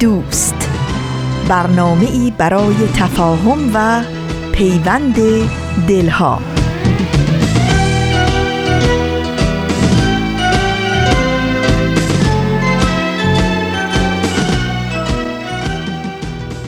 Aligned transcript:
دوست. 0.00 0.70
برنامه 1.48 2.10
ای 2.10 2.32
برای 2.38 2.74
تفاهم 2.94 3.70
و 3.74 4.04
پیوند 4.52 5.16
دلها. 5.88 6.40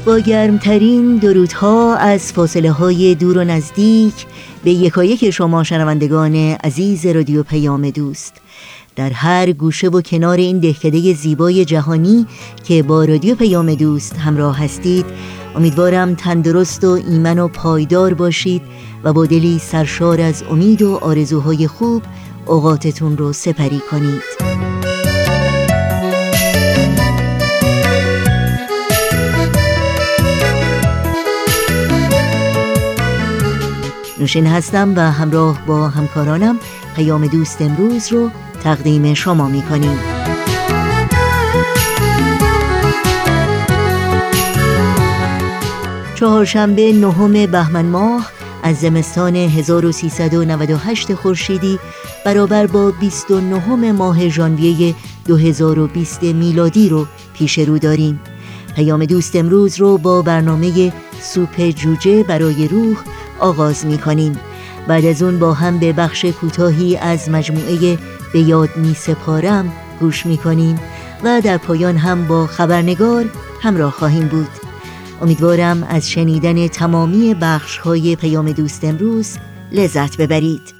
با 0.06 0.18
گرمترین 0.18 1.16
درودها 1.16 1.96
از 1.96 2.32
فاصله 2.32 2.72
های 2.72 3.14
دور 3.14 3.38
و 3.38 3.44
نزدیک 3.44 4.26
به 4.64 4.70
یکایک 4.70 5.30
شما 5.30 5.64
شنوندگان 5.64 6.36
عزیز 6.36 7.06
رادیو 7.06 7.42
پیام 7.42 7.90
دوست. 7.90 8.45
در 8.96 9.10
هر 9.10 9.52
گوشه 9.52 9.88
و 9.88 10.00
کنار 10.00 10.38
این 10.38 10.60
دهکده 10.60 11.14
زیبای 11.14 11.64
جهانی 11.64 12.26
که 12.64 12.82
با 12.82 13.04
رادیو 13.04 13.34
پیام 13.34 13.74
دوست 13.74 14.16
همراه 14.16 14.58
هستید 14.58 15.06
امیدوارم 15.56 16.14
تندرست 16.14 16.84
و 16.84 16.90
ایمن 16.90 17.38
و 17.38 17.48
پایدار 17.48 18.14
باشید 18.14 18.62
و 19.04 19.12
با 19.12 19.26
دلی 19.26 19.58
سرشار 19.58 20.20
از 20.20 20.42
امید 20.50 20.82
و 20.82 20.94
آرزوهای 20.94 21.66
خوب 21.66 22.02
اوقاتتون 22.46 23.16
رو 23.16 23.32
سپری 23.32 23.82
کنید. 23.90 24.22
نوشین 34.20 34.46
هستم 34.46 34.92
و 34.96 35.00
همراه 35.00 35.66
با 35.66 35.88
همکارانم 35.88 36.58
پیام 36.96 37.26
دوست 37.26 37.62
امروز 37.62 38.12
رو 38.12 38.30
تقدیم 38.66 39.14
شما 39.14 39.48
می 39.48 39.62
کنیم 39.62 39.98
چهارشنبه 46.14 46.92
نهم 46.92 47.46
بهمن 47.46 47.86
ماه 47.86 48.30
از 48.62 48.76
زمستان 48.76 49.36
1398 49.36 51.14
خورشیدی 51.14 51.78
برابر 52.24 52.66
با 52.66 52.90
29 52.90 53.92
ماه 53.92 54.28
ژانویه 54.28 54.94
2020 55.26 56.22
میلادی 56.22 56.88
رو 56.88 57.06
پیش 57.34 57.58
رو 57.58 57.78
داریم. 57.78 58.20
پیام 58.76 59.04
دوست 59.04 59.36
امروز 59.36 59.80
رو 59.80 59.98
با 59.98 60.22
برنامه 60.22 60.92
سوپ 61.20 61.68
جوجه 61.68 62.22
برای 62.22 62.68
روح 62.68 62.96
آغاز 63.40 63.86
می 63.86 63.98
کنیم 63.98 64.38
بعد 64.88 65.04
از 65.04 65.22
اون 65.22 65.38
با 65.38 65.54
هم 65.54 65.78
به 65.78 65.92
بخش 65.92 66.24
کوتاهی 66.24 66.96
از 66.96 67.30
مجموعه 67.30 67.98
به 68.32 68.40
یاد 68.40 68.76
می 68.76 68.94
سپارم 68.94 69.72
گوش 70.00 70.26
می 70.26 70.36
کنیم 70.36 70.80
و 71.24 71.40
در 71.44 71.56
پایان 71.56 71.96
هم 71.96 72.26
با 72.26 72.46
خبرنگار 72.46 73.24
همراه 73.62 73.92
خواهیم 73.92 74.28
بود. 74.28 74.48
امیدوارم 75.22 75.86
از 75.88 76.10
شنیدن 76.10 76.68
تمامی 76.68 77.34
بخش 77.34 77.78
های 77.78 78.16
پیام 78.16 78.52
دوست 78.52 78.84
امروز 78.84 79.36
لذت 79.72 80.16
ببرید. 80.16 80.76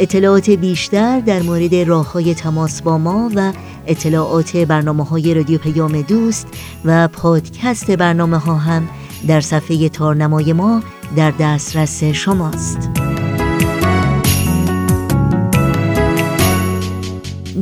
اطلاعات 0.00 0.50
بیشتر 0.50 1.20
در 1.20 1.42
مورد 1.42 1.74
راه 1.74 2.12
های 2.12 2.34
تماس 2.34 2.82
با 2.82 2.98
ما 2.98 3.30
و 3.34 3.52
اطلاعات 3.86 4.56
برنامه 4.56 5.04
های 5.04 5.34
رادیو 5.34 5.58
پیام 5.58 6.02
دوست 6.02 6.48
و 6.84 7.08
پادکست 7.08 7.90
برنامه 7.90 8.38
ها 8.38 8.54
هم 8.54 8.88
در 9.28 9.40
صفحه 9.40 9.88
تارنمای 9.88 10.52
ما 10.52 10.82
در 11.16 11.30
دسترس 11.30 12.04
شماست. 12.04 12.90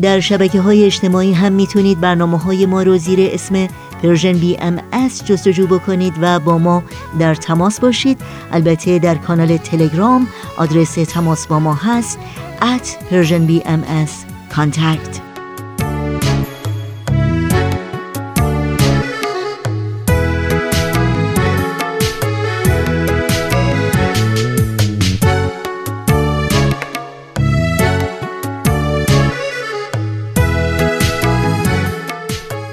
در 0.03 0.21
شبکه 0.21 0.61
های 0.61 0.85
اجتماعی 0.85 1.33
هم 1.33 1.53
می‌تونید 1.53 2.01
برنامه 2.01 2.39
های 2.39 2.67
ما 2.67 2.83
رو 2.83 2.99
زیر 2.99 3.19
اسم 3.33 3.69
Persian 4.03 4.33
BMS 4.33 5.25
جستجو 5.25 5.67
بکنید 5.67 6.15
و 6.21 6.41
با 6.41 6.59
ما 6.59 6.83
در 7.19 7.35
تماس 7.35 7.81
باشید. 7.81 8.21
البته 8.53 8.99
در 8.99 9.15
کانال 9.15 9.57
تلگرام 9.57 10.29
آدرس 10.57 10.95
تماس 10.95 11.47
با 11.47 11.59
ما 11.59 11.75
هست 11.75 12.19
at 12.61 12.87
Persian 13.11 13.49
BMS 13.51 14.13
contact 14.55 15.28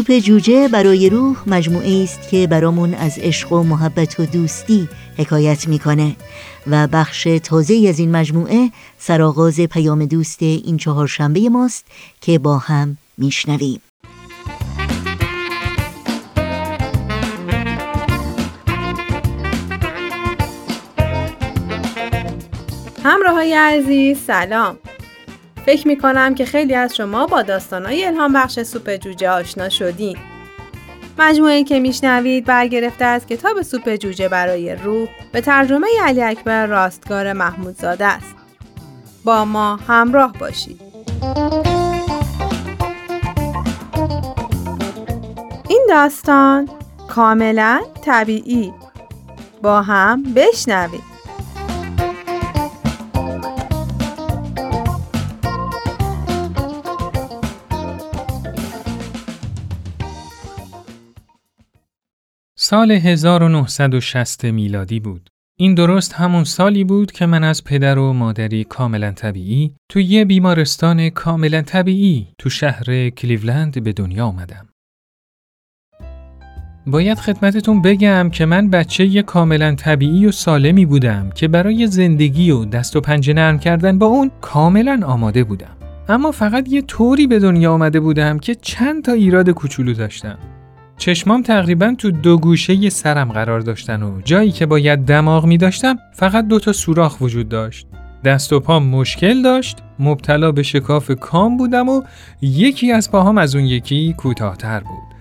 سوپ 0.00 0.18
جوجه 0.18 0.68
برای 0.68 1.10
روح 1.10 1.36
مجموعه 1.46 2.02
است 2.02 2.28
که 2.30 2.46
برامون 2.46 2.94
از 2.94 3.18
عشق 3.18 3.52
و 3.52 3.62
محبت 3.62 4.20
و 4.20 4.26
دوستی 4.26 4.88
حکایت 5.16 5.68
می‌کنه 5.68 6.16
و 6.66 6.86
بخش 6.86 7.28
تازه 7.42 7.86
از 7.88 7.98
این 7.98 8.10
مجموعه 8.10 8.70
سرآغاز 8.98 9.60
پیام 9.60 10.06
دوست 10.06 10.42
این 10.42 10.76
چهارشنبه 10.76 11.48
ماست 11.48 11.86
که 12.20 12.38
با 12.38 12.58
هم 12.58 12.96
میشنویم. 13.18 13.80
همراه 23.04 23.34
های 23.34 23.54
عزیز 23.54 24.18
سلام. 24.18 24.78
فکر 25.66 25.88
می 25.88 25.96
کنم 25.98 26.34
که 26.34 26.44
خیلی 26.44 26.74
از 26.74 26.96
شما 26.96 27.26
با 27.26 27.42
داستانهای 27.42 28.04
الهام 28.04 28.32
بخش 28.32 28.60
سوپ 28.62 28.96
جوجه 28.96 29.30
آشنا 29.30 29.68
شدین. 29.68 30.16
مجموعه 31.18 31.64
که 31.64 31.80
میشنوید 31.80 32.44
برگرفته 32.44 33.04
از 33.04 33.26
کتاب 33.26 33.62
سوپ 33.62 33.96
جوجه 33.96 34.28
برای 34.28 34.74
روح 34.74 35.08
به 35.32 35.40
ترجمه 35.40 35.86
علی 36.04 36.22
اکبر 36.22 36.66
راستگار 36.66 37.32
محمودزاده 37.32 38.06
است. 38.06 38.34
با 39.24 39.44
ما 39.44 39.76
همراه 39.76 40.32
باشید. 40.32 40.80
این 45.68 45.86
داستان 45.88 46.68
کاملا 47.08 47.80
طبیعی 48.04 48.72
با 49.62 49.82
هم 49.82 50.22
بشنوید. 50.22 51.09
سال 62.70 62.90
1960 62.90 64.44
میلادی 64.44 65.00
بود. 65.00 65.30
این 65.58 65.74
درست 65.74 66.12
همون 66.12 66.44
سالی 66.44 66.84
بود 66.84 67.12
که 67.12 67.26
من 67.26 67.44
از 67.44 67.64
پدر 67.64 67.98
و 67.98 68.12
مادری 68.12 68.64
کاملا 68.64 69.12
طبیعی 69.12 69.74
تو 69.88 70.00
یه 70.00 70.24
بیمارستان 70.24 71.08
کاملا 71.08 71.62
طبیعی 71.62 72.28
تو 72.38 72.50
شهر 72.50 73.10
کلیولند 73.10 73.84
به 73.84 73.92
دنیا 73.92 74.26
آمدم. 74.26 74.68
باید 76.86 77.18
خدمتتون 77.18 77.82
بگم 77.82 78.30
که 78.32 78.46
من 78.46 78.70
بچه 78.70 79.04
یه 79.06 79.22
کاملا 79.22 79.74
طبیعی 79.74 80.26
و 80.26 80.32
سالمی 80.32 80.86
بودم 80.86 81.30
که 81.30 81.48
برای 81.48 81.86
زندگی 81.86 82.50
و 82.50 82.64
دست 82.64 82.96
و 82.96 83.00
پنجه 83.00 83.32
نرم 83.32 83.58
کردن 83.58 83.98
با 83.98 84.06
اون 84.06 84.30
کاملا 84.40 85.00
آماده 85.06 85.44
بودم. 85.44 85.76
اما 86.08 86.30
فقط 86.30 86.68
یه 86.68 86.82
طوری 86.82 87.26
به 87.26 87.38
دنیا 87.38 87.72
آمده 87.72 88.00
بودم 88.00 88.38
که 88.38 88.54
چند 88.54 89.04
تا 89.04 89.12
ایراد 89.12 89.50
کوچولو 89.50 89.92
داشتم. 89.92 90.38
چشمام 91.00 91.42
تقریبا 91.42 91.94
تو 91.98 92.10
دو 92.10 92.38
گوشه 92.38 92.90
سرم 92.90 93.32
قرار 93.32 93.60
داشتن 93.60 94.02
و 94.02 94.20
جایی 94.24 94.50
که 94.50 94.66
باید 94.66 94.98
دماغ 94.98 95.46
می 95.46 95.58
داشتم 95.58 95.98
فقط 96.14 96.46
دو 96.46 96.58
تا 96.58 96.72
سوراخ 96.72 97.20
وجود 97.20 97.48
داشت. 97.48 97.86
دست 98.24 98.52
و 98.52 98.60
پام 98.60 98.86
مشکل 98.86 99.42
داشت، 99.42 99.78
مبتلا 99.98 100.52
به 100.52 100.62
شکاف 100.62 101.10
کام 101.10 101.56
بودم 101.56 101.88
و 101.88 102.02
یکی 102.42 102.92
از 102.92 103.10
پاهام 103.10 103.38
از 103.38 103.54
اون 103.54 103.64
یکی 103.64 104.14
کوتاهتر 104.18 104.80
بود. 104.80 105.14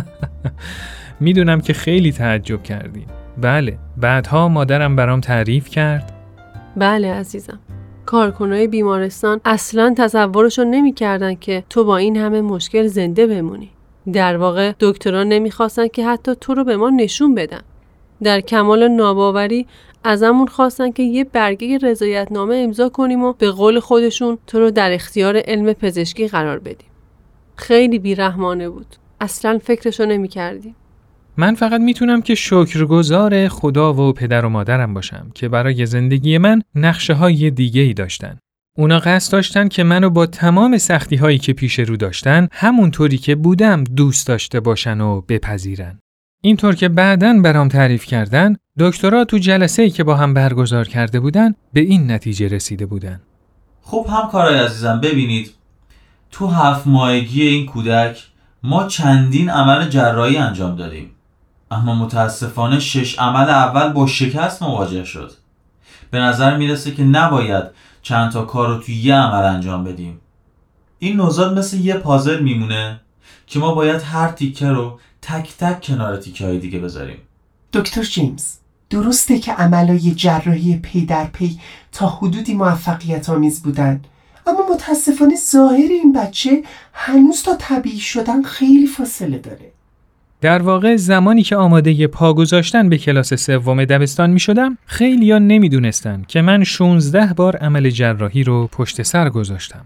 می‌دونم 1.20 1.60
که 1.60 1.72
خیلی 1.72 2.12
تعجب 2.12 2.62
کردیم. 2.62 3.06
بله، 3.40 3.78
بعدها 3.96 4.48
مادرم 4.48 4.96
برام 4.96 5.20
تعریف 5.20 5.68
کرد. 5.68 6.12
بله 6.76 7.14
عزیزم. 7.14 7.58
کارکنای 8.06 8.68
بیمارستان 8.68 9.40
اصلا 9.44 9.94
تصورشو 9.98 10.64
نمی‌کردن 10.64 11.34
که 11.34 11.64
تو 11.70 11.84
با 11.84 11.96
این 11.96 12.16
همه 12.16 12.40
مشکل 12.40 12.86
زنده 12.86 13.26
بمونی. 13.26 13.70
در 14.12 14.36
واقع 14.36 14.72
دکتران 14.80 15.28
نمی‌خواستن 15.28 15.88
که 15.88 16.06
حتی 16.06 16.32
تو 16.40 16.54
رو 16.54 16.64
به 16.64 16.76
ما 16.76 16.90
نشون 16.90 17.34
بدن. 17.34 17.60
در 18.22 18.40
کمال 18.40 18.88
ناباوری 18.88 19.66
ازمون 20.04 20.46
خواستن 20.46 20.90
که 20.90 21.02
یه 21.02 21.24
برگه 21.24 21.78
رضایتنامه 21.78 22.56
امضا 22.56 22.88
کنیم 22.88 23.24
و 23.24 23.32
به 23.32 23.50
قول 23.50 23.80
خودشون 23.80 24.38
تو 24.46 24.58
رو 24.58 24.70
در 24.70 24.92
اختیار 24.92 25.36
علم 25.36 25.72
پزشکی 25.72 26.28
قرار 26.28 26.58
بدیم. 26.58 26.88
خیلی 27.56 27.98
بیرحمانه 27.98 28.68
بود. 28.68 28.86
اصلا 29.20 29.58
فکرشو 29.62 30.04
نمی 30.04 30.28
کردیم. 30.28 30.76
من 31.36 31.54
فقط 31.54 31.80
می‌تونم 31.80 32.22
که 32.22 32.34
شکرگزار 32.34 33.48
خدا 33.48 33.94
و 33.94 34.12
پدر 34.12 34.44
و 34.44 34.48
مادرم 34.48 34.94
باشم 34.94 35.30
که 35.34 35.48
برای 35.48 35.86
زندگی 35.86 36.38
من 36.38 36.62
نقشه 36.74 37.14
های 37.14 37.50
دیگه 37.50 37.82
ای 37.82 37.94
داشتن. 37.94 38.38
اونا 38.78 38.98
قصد 38.98 39.32
داشتن 39.32 39.68
که 39.68 39.82
منو 39.82 40.10
با 40.10 40.26
تمام 40.26 40.78
سختی 40.78 41.16
هایی 41.16 41.38
که 41.38 41.52
پیش 41.52 41.78
رو 41.78 41.96
داشتن 41.96 42.48
همونطوری 42.52 43.18
که 43.18 43.34
بودم 43.34 43.84
دوست 43.84 44.26
داشته 44.26 44.60
باشن 44.60 45.00
و 45.00 45.20
بپذیرن. 45.20 45.98
اینطور 46.42 46.74
که 46.74 46.88
بعدا 46.88 47.40
برام 47.44 47.68
تعریف 47.68 48.04
کردن 48.04 48.56
دکترها 48.78 49.24
تو 49.24 49.38
جلسه 49.38 49.82
ای 49.82 49.90
که 49.90 50.04
با 50.04 50.16
هم 50.16 50.34
برگزار 50.34 50.88
کرده 50.88 51.20
بودن 51.20 51.54
به 51.72 51.80
این 51.80 52.10
نتیجه 52.10 52.48
رسیده 52.48 52.86
بودن. 52.86 53.20
خب 53.82 54.06
همکارای 54.10 54.58
عزیزم 54.58 55.00
ببینید 55.00 55.50
تو 56.30 56.46
هفت 56.46 56.86
ماهگی 56.86 57.42
این 57.42 57.66
کودک 57.66 58.22
ما 58.62 58.86
چندین 58.86 59.50
عمل 59.50 59.88
جراحی 59.88 60.36
انجام 60.36 60.76
دادیم 60.76 61.10
اما 61.70 61.94
متاسفانه 61.94 62.80
شش 62.80 63.18
عمل 63.18 63.50
اول 63.50 63.92
با 63.92 64.06
شکست 64.06 64.62
مواجه 64.62 65.04
شد 65.04 65.32
به 66.10 66.18
نظر 66.18 66.56
می‌رسه 66.56 66.90
که 66.90 67.04
نباید 67.04 67.64
چند 68.02 68.32
تا 68.32 68.44
کار 68.44 68.68
رو 68.68 68.82
توی 68.82 68.94
یه 68.94 69.14
عمل 69.14 69.44
انجام 69.44 69.84
بدیم. 69.84 70.20
این 70.98 71.16
نوزاد 71.16 71.58
مثل 71.58 71.76
یه 71.76 71.94
پازل 71.94 72.42
میمونه 72.42 73.00
که 73.46 73.58
ما 73.58 73.74
باید 73.74 74.02
هر 74.02 74.28
تیکه 74.28 74.68
رو 74.68 74.98
تک 75.22 75.56
تک 75.58 75.82
کنار 75.82 76.16
تیکه 76.16 76.46
های 76.46 76.58
دیگه 76.58 76.78
بذاریم. 76.78 77.18
دکتر 77.72 78.02
جیمز 78.02 78.56
درسته 78.90 79.38
که 79.38 79.52
عملای 79.52 80.14
جراحی 80.14 80.76
پی 80.76 81.06
در 81.06 81.24
پی 81.24 81.60
تا 81.92 82.08
حدودی 82.08 82.54
موفقیت 82.54 83.30
آمیز 83.30 83.62
بودن 83.62 84.00
اما 84.46 84.74
متاسفانه 84.74 85.36
ظاهر 85.36 85.88
این 85.90 86.12
بچه 86.12 86.62
هنوز 86.92 87.42
تا 87.42 87.56
طبیعی 87.58 88.00
شدن 88.00 88.42
خیلی 88.42 88.86
فاصله 88.86 89.38
داره. 89.38 89.72
در 90.42 90.62
واقع 90.62 90.96
زمانی 90.96 91.42
که 91.42 91.56
آماده 91.56 92.06
پا 92.06 92.34
گذاشتن 92.34 92.88
به 92.88 92.98
کلاس 92.98 93.34
سوم 93.34 93.84
دبستان 93.84 94.30
می 94.30 94.40
شدم 94.40 94.78
خیلی 94.86 95.32
ها 95.32 95.38
نمی 95.38 95.68
دونستن 95.68 96.24
که 96.28 96.42
من 96.42 96.64
16 96.64 97.34
بار 97.36 97.56
عمل 97.56 97.90
جراحی 97.90 98.44
رو 98.44 98.66
پشت 98.72 99.02
سر 99.02 99.28
گذاشتم. 99.28 99.84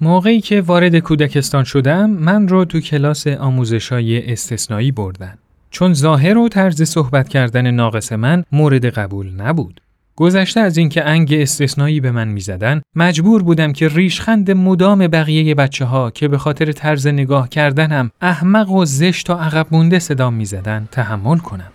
موقعی 0.00 0.40
که 0.40 0.60
وارد 0.60 0.98
کودکستان 0.98 1.64
شدم 1.64 2.10
من 2.10 2.48
رو 2.48 2.64
تو 2.64 2.80
کلاس 2.80 3.26
آموزشای 3.26 4.32
استثنایی 4.32 4.92
بردن. 4.92 5.38
چون 5.70 5.94
ظاهر 5.94 6.38
و 6.38 6.48
طرز 6.48 6.82
صحبت 6.82 7.28
کردن 7.28 7.70
ناقص 7.70 8.12
من 8.12 8.44
مورد 8.52 8.84
قبول 8.84 9.30
نبود. 9.30 9.80
گذشته 10.16 10.60
از 10.60 10.76
اینکه 10.76 11.04
انگ 11.04 11.32
استثنایی 11.32 12.00
به 12.00 12.10
من 12.10 12.28
می‌زدن 12.28 12.82
مجبور 12.96 13.42
بودم 13.42 13.72
که 13.72 13.88
ریشخند 13.88 14.50
مدام 14.50 15.06
بقیه 15.06 15.54
بچه 15.54 15.84
ها 15.84 16.10
که 16.10 16.28
به 16.28 16.38
خاطر 16.38 16.72
طرز 16.72 17.06
نگاه 17.06 17.48
کردنم 17.48 18.10
احمق 18.20 18.70
و 18.70 18.84
زشت 18.84 19.30
و 19.30 19.32
عقب 19.32 19.66
مونده 19.70 19.98
صدام 19.98 20.34
می‌زدن 20.34 20.88
تحمل 20.92 21.38
کنم. 21.38 21.70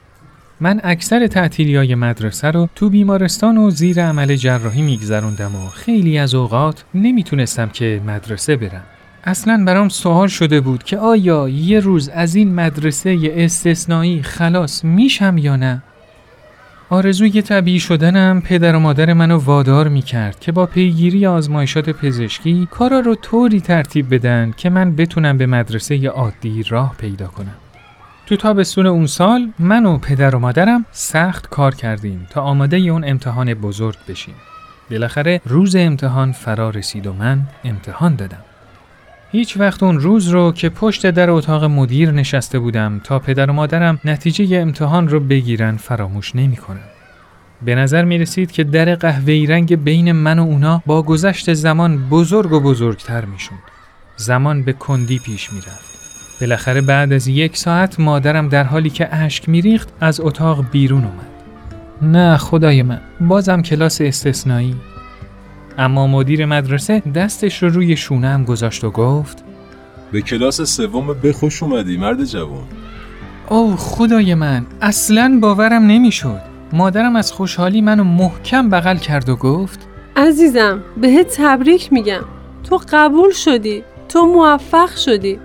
من 0.62 0.80
اکثر 0.84 1.28
تعطیلی 1.28 1.96
مدرسه 1.96 2.52
رو 2.52 2.70
تو 2.76 2.90
بیمارستان 2.90 3.58
و 3.58 3.70
زیر 3.70 4.06
عمل 4.06 4.36
جراحی 4.36 4.82
میگذروندم 4.82 5.56
و 5.56 5.70
خیلی 5.70 6.18
از 6.18 6.36
اوقات 6.36 6.84
نمی‌تونستم 6.94 7.70
که 7.70 8.02
مدرسه 8.08 8.56
برم. 8.56 8.84
اصلا 9.24 9.64
برام 9.68 9.90
سوال 9.90 10.28
شده 10.28 10.62
بود 10.62 10.84
که 10.84 10.98
آیا 10.98 11.50
یه 11.50 11.80
روز 11.80 12.10
از 12.10 12.36
این 12.36 12.56
مدرسه 12.56 13.18
استثنایی 13.24 14.24
خلاص 14.24 14.84
میشم 14.84 15.38
یا 15.38 15.56
نه؟ 15.56 15.84
آرزوی 16.92 17.42
طبیعی 17.42 17.80
شدنم 17.80 18.42
پدر 18.42 18.76
و 18.76 18.80
مادر 18.80 19.14
منو 19.14 19.38
وادار 19.38 19.88
می 19.88 20.02
کرد 20.02 20.40
که 20.40 20.52
با 20.52 20.66
پیگیری 20.66 21.26
آزمایشات 21.26 21.90
پزشکی 21.90 22.68
کارا 22.72 23.00
رو 23.00 23.16
طوری 23.16 23.62
ترتیب 23.62 24.14
بدن 24.14 24.54
که 24.58 24.70
من 24.70 24.96
بتونم 24.96 25.38
به 25.38 25.46
مدرسه 25.46 26.08
عادی 26.08 26.64
راه 26.64 26.96
پیدا 26.98 27.28
کنم. 27.28 27.56
تو 28.26 28.36
تابستون 28.36 28.86
اون 28.86 29.06
سال 29.06 29.50
من 29.60 29.86
و 29.86 29.98
پدر 29.98 30.36
و 30.36 30.40
مادرم 30.40 30.86
سخت 30.92 31.50
کار 31.50 31.76
کردیم 31.76 32.28
تا 32.30 32.42
آماده 32.42 32.78
اون 32.78 33.04
امتحان 33.10 33.54
بزرگ 33.54 33.98
بشیم. 34.08 34.36
بالاخره 34.92 35.42
روز 35.46 35.76
امتحان 35.76 36.32
فرا 36.32 36.70
رسید 36.70 37.08
و 37.08 37.14
من 37.14 37.42
امتحان 37.64 38.16
دادم. 38.16 38.44
هیچ 39.32 39.58
وقت 39.58 39.84
اون 39.84 40.00
روز 40.00 40.28
رو 40.28 40.52
که 40.52 40.70
پشت 40.70 41.10
در 41.12 41.30
اتاق 41.30 41.64
مدیر 41.64 42.12
نشسته 42.12 42.60
بودم 42.60 43.02
تا 43.04 43.20
پدر 43.20 43.50
و 43.50 43.54
مادرم 43.54 44.00
نتیجه 44.06 44.58
امتحان 44.58 45.08
رو 45.08 45.20
بگیرن 45.20 45.78
فراموش 45.78 46.36
نمی 46.36 46.58
کنم. 46.58 46.80
به 47.62 47.76
نظر 47.76 48.06
می 48.06 48.18
رسید 48.18 48.52
که 48.52 48.64
در 48.64 48.96
قهوه‌ای 48.96 49.46
رنگ 49.46 49.84
بین 49.84 50.12
من 50.12 50.40
و 50.40 50.44
اونا 50.44 50.84
با 50.86 51.02
گذشت 51.02 51.54
زمان 51.54 52.10
بزرگ 52.10 52.52
و 52.52 52.60
بزرگتر 52.60 53.26
می 53.26 53.40
شود. 53.40 53.60
زمان 54.16 54.64
به 54.64 54.74
کندی 54.74 55.20
پیش 55.20 55.54
می 55.54 55.60
رفت. 55.60 55.90
بالاخره 56.42 56.82
بعد 56.82 57.14
از 57.14 57.28
یک 57.28 57.58
ساعت 57.58 58.00
مادرم 58.00 58.50
در 58.50 58.64
حالی 58.64 58.90
که 58.90 59.16
اشک 59.16 59.50
ریخت 59.50 59.90
از 60.02 60.20
اتاق 60.20 60.66
بیرون 60.72 61.04
اومد. 61.04 61.30
نه 62.14 62.38
خدای 62.38 62.84
من 62.84 63.02
بازم 63.22 63.62
کلاس 63.62 64.02
استثنایی 64.02 64.76
اما 65.80 66.08
مدیر 66.08 66.46
مدرسه 66.46 67.00
دستش 67.00 67.64
رو 67.64 67.70
روی 67.70 67.98
شونم 67.98 68.44
گذاشت 68.44 68.84
و 68.84 68.92
گفت 68.92 69.44
به 70.12 70.22
کلاس 70.22 70.62
سوم 70.62 71.08
بخوش 71.14 71.64
اومدی 71.64 71.98
مرد 71.98 72.26
جوان. 72.26 72.64
اوه 73.50 73.76
خدای 73.78 74.36
من 74.36 74.66
اصلا 74.82 75.40
باورم 75.42 75.84
نمی‌شد. 75.84 76.42
مادرم 76.74 77.16
از 77.16 77.32
خوشحالی 77.32 77.82
منو 77.82 78.04
محکم 78.04 78.70
بغل 78.70 78.98
کرد 78.98 79.30
و 79.30 79.36
گفت 79.36 79.88
عزیزم 80.16 80.84
بهت 80.98 81.38
تبریک 81.38 81.94
میگم. 81.94 82.22
تو 82.70 82.82
قبول 82.92 83.32
شدی 83.32 83.84
تو 84.10 84.26
موفق 84.26 84.96
شدی. 84.96 85.40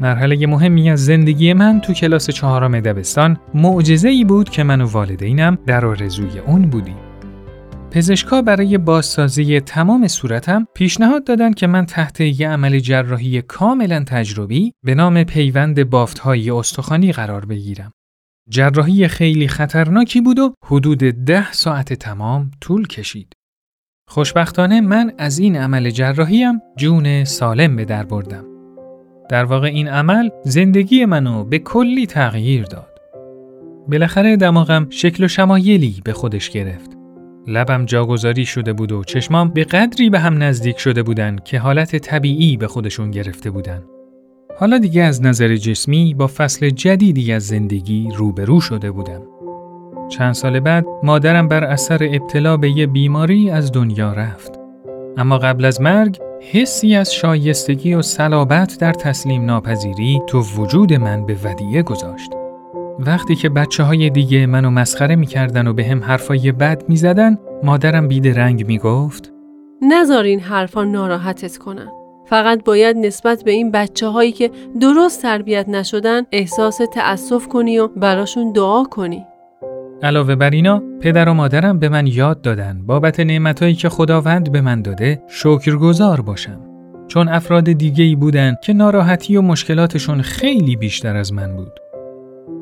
مرحله 0.00 0.46
مهمی 0.46 0.90
از 0.90 1.04
زندگی 1.04 1.52
من 1.52 1.80
تو 1.80 1.92
کلاس 1.92 2.30
چهارم 2.30 2.80
دبستان 2.80 3.40
معجزه 3.54 4.08
ای 4.08 4.24
بود 4.24 4.48
که 4.48 4.62
من 4.62 4.80
و 4.80 4.86
والدینم 4.86 5.58
در 5.66 5.86
آرزوی 5.86 6.38
اون 6.38 6.70
بودیم. 6.70 6.96
پزشکا 7.90 8.42
برای 8.42 8.78
بازسازی 8.78 9.60
تمام 9.60 10.08
صورتم 10.08 10.66
پیشنهاد 10.74 11.24
دادن 11.24 11.52
که 11.52 11.66
من 11.66 11.86
تحت 11.86 12.20
یه 12.20 12.48
عمل 12.48 12.78
جراحی 12.78 13.42
کاملا 13.42 14.04
تجربی 14.04 14.72
به 14.84 14.94
نام 14.94 15.24
پیوند 15.24 15.90
بافتهای 15.90 16.50
استخوانی 16.50 17.12
قرار 17.12 17.44
بگیرم. 17.44 17.92
جراحی 18.48 19.08
خیلی 19.08 19.48
خطرناکی 19.48 20.20
بود 20.20 20.38
و 20.38 20.54
حدود 20.64 20.98
ده 20.98 21.52
ساعت 21.52 21.92
تمام 21.92 22.50
طول 22.60 22.86
کشید. 22.86 23.32
خوشبختانه 24.08 24.80
من 24.80 25.12
از 25.18 25.38
این 25.38 25.56
عمل 25.56 25.90
جراحیم 25.90 26.60
جون 26.76 27.24
سالم 27.24 27.76
به 27.76 27.84
در 27.84 28.02
بردم. 28.02 28.49
در 29.30 29.44
واقع 29.44 29.66
این 29.66 29.88
عمل 29.88 30.28
زندگی 30.44 31.04
منو 31.04 31.44
به 31.44 31.58
کلی 31.58 32.06
تغییر 32.06 32.64
داد. 32.64 33.00
بالاخره 33.88 34.36
دماغم 34.36 34.86
شکل 34.90 35.24
و 35.24 35.28
شمایلی 35.28 36.00
به 36.04 36.12
خودش 36.12 36.50
گرفت. 36.50 36.90
لبم 37.46 37.84
جاگذاری 37.84 38.44
شده 38.44 38.72
بود 38.72 38.92
و 38.92 39.04
چشمام 39.04 39.48
به 39.48 39.64
قدری 39.64 40.10
به 40.10 40.18
هم 40.18 40.42
نزدیک 40.42 40.78
شده 40.78 41.02
بودن 41.02 41.36
که 41.44 41.58
حالت 41.58 41.96
طبیعی 41.96 42.56
به 42.56 42.66
خودشون 42.66 43.10
گرفته 43.10 43.50
بودن. 43.50 43.82
حالا 44.58 44.78
دیگه 44.78 45.02
از 45.02 45.22
نظر 45.22 45.56
جسمی 45.56 46.14
با 46.14 46.26
فصل 46.26 46.70
جدیدی 46.70 47.32
از 47.32 47.46
زندگی 47.46 48.08
روبرو 48.16 48.60
شده 48.60 48.90
بودم. 48.90 49.22
چند 50.08 50.34
سال 50.34 50.60
بعد 50.60 50.86
مادرم 51.02 51.48
بر 51.48 51.64
اثر 51.64 52.08
ابتلا 52.12 52.56
به 52.56 52.70
یه 52.70 52.86
بیماری 52.86 53.50
از 53.50 53.72
دنیا 53.72 54.12
رفت. 54.12 54.59
اما 55.16 55.38
قبل 55.38 55.64
از 55.64 55.80
مرگ 55.80 56.18
حسی 56.40 56.96
از 56.96 57.14
شایستگی 57.14 57.94
و 57.94 58.02
صلابت 58.02 58.78
در 58.80 58.92
تسلیم 58.92 59.44
ناپذیری 59.44 60.20
تو 60.26 60.40
وجود 60.40 60.92
من 60.92 61.26
به 61.26 61.36
ودیعه 61.44 61.82
گذاشت. 61.82 62.30
وقتی 62.98 63.34
که 63.34 63.48
بچه 63.48 63.82
های 63.82 64.10
دیگه 64.10 64.46
منو 64.46 64.70
مسخره 64.70 65.16
می‌کردن 65.16 65.66
و 65.66 65.72
به 65.72 65.84
هم 65.84 66.04
حرفای 66.04 66.52
بد 66.52 66.88
می‌زدن 66.88 67.38
مادرم 67.62 68.08
بید 68.08 68.28
رنگ 68.28 68.66
می‌گفت 68.66 69.32
نذار 69.82 70.24
این 70.24 70.40
حرفا 70.40 70.84
ناراحتت 70.84 71.56
کنن. 71.56 71.88
فقط 72.26 72.64
باید 72.64 72.96
نسبت 72.96 73.44
به 73.44 73.50
این 73.50 73.70
بچه 73.70 74.08
هایی 74.08 74.32
که 74.32 74.50
درست 74.80 75.22
تربیت 75.22 75.68
نشدن 75.68 76.22
احساس 76.32 76.80
تأسف 76.92 77.48
کنی 77.48 77.78
و 77.78 77.88
براشون 77.88 78.52
دعا 78.52 78.84
کنی. 78.84 79.24
علاوه 80.02 80.34
بر 80.34 80.50
اینا 80.50 80.82
پدر 81.00 81.28
و 81.28 81.34
مادرم 81.34 81.78
به 81.78 81.88
من 81.88 82.06
یاد 82.06 82.40
دادن 82.40 82.82
بابت 82.86 83.20
نعمتهایی 83.20 83.74
که 83.74 83.88
خداوند 83.88 84.52
به 84.52 84.60
من 84.60 84.82
داده 84.82 85.22
شکرگزار 85.28 86.20
باشم 86.20 86.60
چون 87.08 87.28
افراد 87.28 87.72
دیگه 87.72 88.04
ای 88.04 88.14
بودن 88.14 88.54
که 88.64 88.72
ناراحتی 88.72 89.36
و 89.36 89.42
مشکلاتشون 89.42 90.22
خیلی 90.22 90.76
بیشتر 90.76 91.16
از 91.16 91.32
من 91.32 91.56
بود 91.56 91.80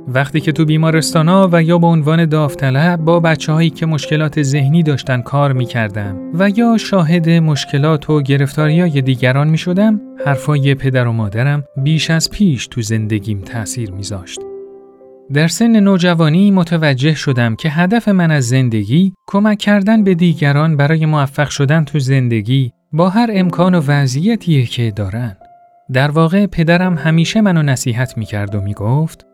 وقتی 0.09 0.41
که 0.41 0.53
تو 0.53 0.65
بیمارستانا 0.65 1.49
و 1.53 1.63
یا 1.63 1.79
به 1.79 1.87
عنوان 1.87 2.25
داوطلب 2.25 3.01
با 3.01 3.21
بچه 3.21 3.53
هایی 3.53 3.71
که 3.71 3.87
مشکلات 3.87 4.43
ذهنی 4.43 4.83
داشتن 4.83 5.23
کار 5.23 5.53
می 5.53 5.67
کردم 5.67 6.17
و 6.35 6.51
یا 6.51 6.77
شاهد 6.77 7.31
مشکلات 7.31 8.11
و 8.11 8.23
گرفتاری 8.23 8.81
های 8.81 9.03
دیگران 9.03 9.49
می 9.49 9.59
شدم 9.59 10.01
حرفای 10.27 10.75
پدر 10.75 11.07
و 11.07 11.13
مادرم 11.13 11.65
بیش 11.77 12.11
از 12.11 12.31
پیش 12.31 12.67
تو 12.67 12.83
زندگیم 12.83 13.41
تأثیر 13.41 13.91
می 13.91 14.03
زاشت. 14.03 14.48
در 15.33 15.49
سن 15.49 15.81
نوجوانی 15.81 16.51
متوجه 16.51 17.15
شدم 17.15 17.57
که 17.57 17.71
هدف 17.71 18.09
من 18.09 18.31
از 18.31 18.49
زندگی 18.49 19.13
کمک 19.27 19.59
کردن 19.59 20.05
به 20.05 20.15
دیگران 20.15 20.77
برای 20.77 21.07
موفق 21.07 21.49
شدن 21.49 21.85
تو 21.85 21.99
زندگی 21.99 22.73
با 22.93 23.09
هر 23.09 23.31
امکان 23.33 23.75
و 23.75 23.83
وضعیتیه 23.87 24.67
که 24.67 24.91
دارن. 24.91 25.37
در 25.93 26.11
واقع 26.11 26.47
پدرم 26.47 26.95
همیشه 26.95 27.41
منو 27.41 27.63
نصیحت 27.63 28.19
می‌کرد 28.19 28.55
و 28.55 28.61
می‌گفت 28.61 29.27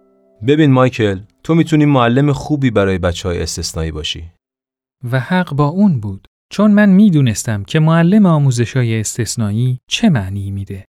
ببین 0.47 0.73
مایکل 0.73 1.21
تو 1.45 1.55
می‌تونی 1.55 1.85
معلم 1.85 2.33
خوبی 2.33 2.71
برای 2.71 2.99
بچه 2.99 3.29
های 3.29 3.43
استثنایی 3.43 3.91
باشی. 3.91 4.25
و 5.13 5.21
حق 5.21 5.55
با 5.55 5.67
اون 5.67 6.01
بود 6.01 6.29
چون 6.53 6.71
من 6.71 6.89
می‌دونستم 6.89 7.65
که 7.65 7.81
معلم 7.81 8.27
آموزش 8.27 8.77
های 8.77 9.01
استثنایی 9.01 9.79
چه 9.89 10.11
معنی 10.11 10.51
میده. 10.51 10.85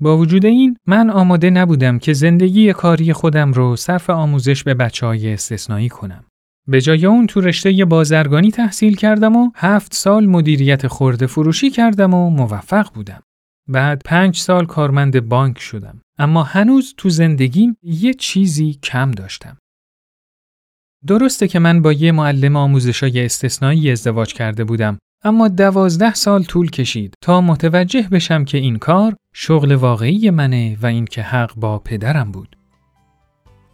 با 0.00 0.18
وجود 0.18 0.46
این 0.46 0.76
من 0.86 1.10
آماده 1.10 1.50
نبودم 1.50 1.98
که 1.98 2.12
زندگی 2.12 2.72
کاری 2.72 3.12
خودم 3.12 3.52
رو 3.52 3.76
صرف 3.76 4.10
آموزش 4.10 4.62
به 4.62 4.74
بچه 4.74 5.06
های 5.06 5.32
استثنایی 5.32 5.88
کنم. 5.88 6.24
به 6.68 6.80
جای 6.80 7.06
اون 7.06 7.26
تو 7.26 7.40
رشته 7.40 7.84
بازرگانی 7.84 8.50
تحصیل 8.50 8.96
کردم 8.96 9.36
و 9.36 9.50
هفت 9.54 9.94
سال 9.94 10.26
مدیریت 10.26 10.86
خورده 10.86 11.26
فروشی 11.26 11.70
کردم 11.70 12.14
و 12.14 12.30
موفق 12.30 12.94
بودم. 12.94 13.22
بعد 13.68 14.02
پنج 14.04 14.36
سال 14.36 14.66
کارمند 14.66 15.28
بانک 15.28 15.58
شدم. 15.58 16.00
اما 16.18 16.42
هنوز 16.42 16.94
تو 16.96 17.08
زندگیم 17.08 17.76
یه 17.82 18.14
چیزی 18.14 18.78
کم 18.82 19.10
داشتم. 19.10 19.56
درسته 21.06 21.48
که 21.48 21.58
من 21.58 21.82
با 21.82 21.92
یه 21.92 22.12
معلم 22.12 22.56
آموزشای 22.56 23.24
استثنایی 23.24 23.90
ازدواج 23.90 24.34
کرده 24.34 24.64
بودم 24.64 24.98
اما 25.24 25.48
دوازده 25.48 26.14
سال 26.14 26.42
طول 26.42 26.70
کشید 26.70 27.14
تا 27.20 27.40
متوجه 27.40 28.08
بشم 28.12 28.44
که 28.44 28.58
این 28.58 28.76
کار 28.76 29.14
شغل 29.34 29.72
واقعی 29.72 30.30
منه 30.30 30.76
و 30.82 30.86
این 30.86 31.04
که 31.04 31.22
حق 31.22 31.54
با 31.56 31.78
پدرم 31.78 32.32
بود. 32.32 32.56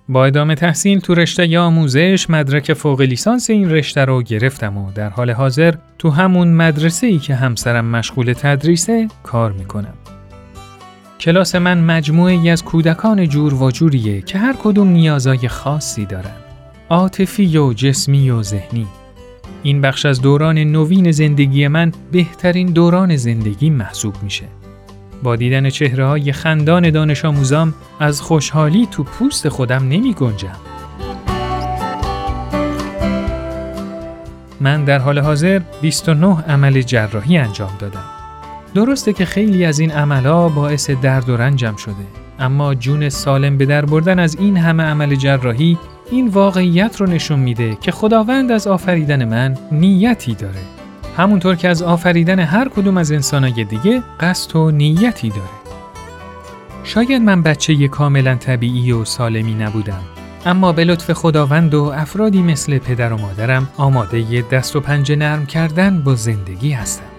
با 0.08 0.26
ادامه 0.26 0.54
تحصیل 0.54 1.00
تو 1.00 1.14
رشته 1.14 1.58
آموزش 1.58 2.30
مدرک 2.30 2.72
فوق 2.72 3.00
لیسانس 3.00 3.50
این 3.50 3.70
رشته 3.70 4.04
رو 4.04 4.22
گرفتم 4.22 4.78
و 4.78 4.92
در 4.92 5.08
حال 5.08 5.30
حاضر 5.30 5.74
تو 5.98 6.10
همون 6.10 6.52
مدرسه 6.52 7.06
ای 7.06 7.18
که 7.18 7.34
همسرم 7.34 7.84
مشغول 7.84 8.32
تدریسه 8.32 9.08
کار 9.22 9.52
می‌کنم. 9.52 9.94
کلاس 11.20 11.54
من 11.54 11.80
مجموعه 11.80 12.50
از 12.50 12.64
کودکان 12.64 13.28
جور 13.28 13.54
و 13.54 13.70
جوریه 13.70 14.22
که 14.22 14.38
هر 14.38 14.54
کدوم 14.62 14.88
نیازای 14.88 15.48
خاصی 15.48 16.06
دارن. 16.06 16.36
عاطفی 16.90 17.58
و 17.58 17.72
جسمی 17.72 18.30
و 18.30 18.42
ذهنی. 18.42 18.86
این 19.62 19.80
بخش 19.80 20.06
از 20.06 20.22
دوران 20.22 20.58
نوین 20.58 21.10
زندگی 21.10 21.68
من 21.68 21.92
بهترین 22.12 22.66
دوران 22.66 23.16
زندگی 23.16 23.70
محسوب 23.70 24.14
میشه. 24.22 24.44
با 25.22 25.36
دیدن 25.36 25.70
چهره 25.70 26.06
های 26.06 26.32
خندان 26.32 26.90
دانش 26.90 27.24
آموزام 27.24 27.74
از 28.00 28.20
خوشحالی 28.20 28.88
تو 28.90 29.02
پوست 29.02 29.48
خودم 29.48 29.88
نمی 29.88 30.14
گنجم. 30.14 30.56
من 34.60 34.84
در 34.84 34.98
حال 34.98 35.18
حاضر 35.18 35.60
29 35.82 36.44
عمل 36.48 36.82
جراحی 36.82 37.38
انجام 37.38 37.72
دادم. 37.78 38.04
درسته 38.74 39.12
که 39.12 39.24
خیلی 39.24 39.64
از 39.64 39.78
این 39.78 39.90
عملها 39.90 40.48
باعث 40.48 40.90
درد 40.90 41.28
و 41.28 41.36
رنجم 41.36 41.76
شده. 41.76 42.25
اما 42.38 42.74
جون 42.74 43.08
سالم 43.08 43.58
به 43.58 43.66
در 43.66 43.84
بردن 43.84 44.18
از 44.18 44.36
این 44.40 44.56
همه 44.56 44.82
عمل 44.82 45.14
جراحی 45.14 45.78
این 46.10 46.28
واقعیت 46.28 47.00
رو 47.00 47.06
نشون 47.06 47.38
میده 47.38 47.76
که 47.80 47.92
خداوند 47.92 48.52
از 48.52 48.66
آفریدن 48.66 49.24
من 49.24 49.54
نیتی 49.72 50.34
داره. 50.34 50.60
همونطور 51.16 51.54
که 51.54 51.68
از 51.68 51.82
آفریدن 51.82 52.38
هر 52.38 52.68
کدوم 52.68 52.96
از 52.96 53.12
انسانای 53.12 53.64
دیگه 53.64 54.02
قصد 54.20 54.56
و 54.56 54.70
نیتی 54.70 55.28
داره. 55.28 55.66
شاید 56.84 57.22
من 57.22 57.42
بچه 57.42 57.88
کاملا 57.88 58.34
طبیعی 58.34 58.92
و 58.92 59.04
سالمی 59.04 59.54
نبودم. 59.54 60.02
اما 60.46 60.72
به 60.72 60.84
لطف 60.84 61.12
خداوند 61.12 61.74
و 61.74 61.82
افرادی 61.84 62.42
مثل 62.42 62.78
پدر 62.78 63.12
و 63.12 63.16
مادرم 63.16 63.68
آماده 63.76 64.44
دست 64.52 64.76
و 64.76 64.80
پنجه 64.80 65.16
نرم 65.16 65.46
کردن 65.46 66.02
با 66.02 66.14
زندگی 66.14 66.72
هستم. 66.72 67.15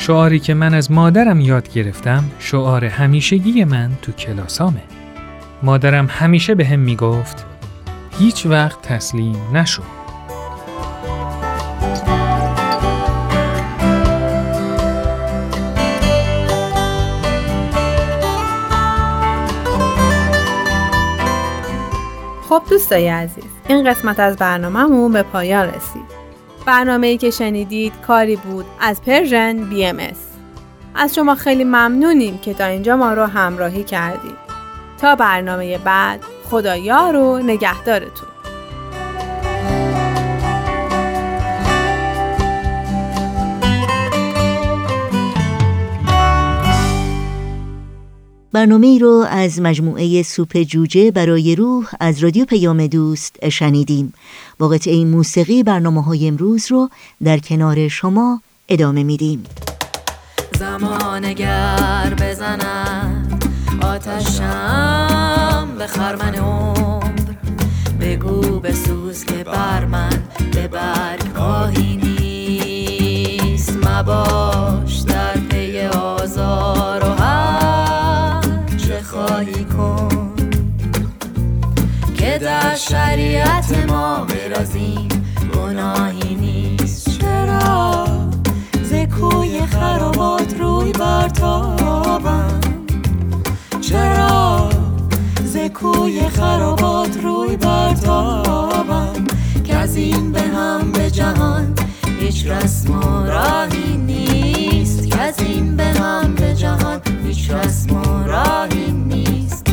شعاری 0.00 0.38
که 0.40 0.54
من 0.54 0.74
از 0.74 0.90
مادرم 0.90 1.40
یاد 1.40 1.72
گرفتم 1.72 2.24
شعار 2.38 2.84
همیشگی 2.84 3.64
من 3.64 3.90
تو 4.02 4.12
کلاسامه. 4.12 4.82
مادرم 5.62 6.06
همیشه 6.10 6.54
به 6.54 6.66
هم 6.66 6.78
می‌گفت 6.78 7.46
هیچ 8.18 8.46
وقت 8.46 8.82
تسلیم 8.82 9.36
نشو. 9.52 9.82
خب 22.48 22.62
دوستای 22.70 23.08
عزیز 23.08 23.44
این 23.68 23.90
قسمت 23.90 24.20
از 24.20 24.36
برنامهمون 24.36 25.12
به 25.12 25.22
پایان 25.22 25.68
رسید 25.68 26.19
برنامه 26.66 27.16
که 27.16 27.30
شنیدید 27.30 27.92
کاری 28.06 28.36
بود 28.36 28.66
از 28.80 29.02
Persian 29.02 29.56
BMS 29.56 29.98
از 30.94 31.14
شما 31.14 31.34
خیلی 31.34 31.64
ممنونیم 31.64 32.38
که 32.38 32.54
تا 32.54 32.64
اینجا 32.64 32.96
ما 32.96 33.12
رو 33.12 33.24
همراهی 33.24 33.84
کردید. 33.84 34.50
تا 35.00 35.14
برنامه 35.14 35.78
بعد 35.78 36.20
خدا 36.50 37.10
یار 37.10 37.29
و 37.29 37.38
نگهدارتون. 37.38 38.28
برنامه 48.52 48.86
ای 48.86 48.98
رو 48.98 49.26
از 49.30 49.60
مجموعه 49.60 50.22
سوپ 50.22 50.62
جوجه 50.62 51.10
برای 51.10 51.56
روح 51.56 51.90
از 52.00 52.18
رادیو 52.18 52.44
پیام 52.44 52.86
دوست 52.86 53.48
شنیدیم. 53.48 54.12
با 54.58 54.68
قطعه 54.68 55.04
موسیقی 55.04 55.62
برنامه 55.62 56.02
های 56.02 56.28
امروز 56.28 56.70
رو 56.70 56.90
در 57.24 57.38
کنار 57.38 57.88
شما 57.88 58.42
ادامه 58.68 59.02
میدیم. 59.02 59.44
زمان 60.58 61.32
گر 61.32 62.14
بزند 62.20 63.44
آتشم 63.82 65.68
به 65.78 65.86
خرمن 65.86 66.34
عمر. 66.34 67.10
بگو 68.00 68.60
بسوز 68.60 69.24
که 69.24 69.44
بر 69.44 69.84
من 69.84 70.22
به 70.52 70.68
برگ 70.68 71.20
نیست 72.04 73.76
مباش 73.86 75.00
شریعت 82.88 83.90
ما 83.90 84.24
برازیم 84.24 85.08
گناهی 85.54 86.34
نیست. 86.34 87.20
چرا؟ 87.20 88.06
زکوی 88.82 89.66
خرابات 89.66 90.60
روی 90.60 90.92
برتابم 90.92 92.60
چرا؟ 93.80 94.70
کوی 95.74 96.28
خرابات 96.28 97.16
روی 97.22 97.56
برتابم 97.56 99.24
که 99.64 99.76
از 99.76 99.96
این 99.96 100.32
به 100.32 100.40
هم 100.40 100.92
به 100.92 101.10
جهان 101.10 101.74
هیچ 102.20 102.46
رسم 102.46 102.98
و 102.98 103.26
راهی 103.26 103.96
نیست. 103.96 105.06
که 105.06 105.20
از 105.20 105.40
این 105.40 105.76
به 105.76 105.84
هم 105.84 106.34
به 106.34 106.54
جهان 106.54 107.00
هیچ 107.26 107.50
رسم 107.50 107.96
و 107.96 108.24
راهی 108.24 108.92
نیست. 108.92 109.69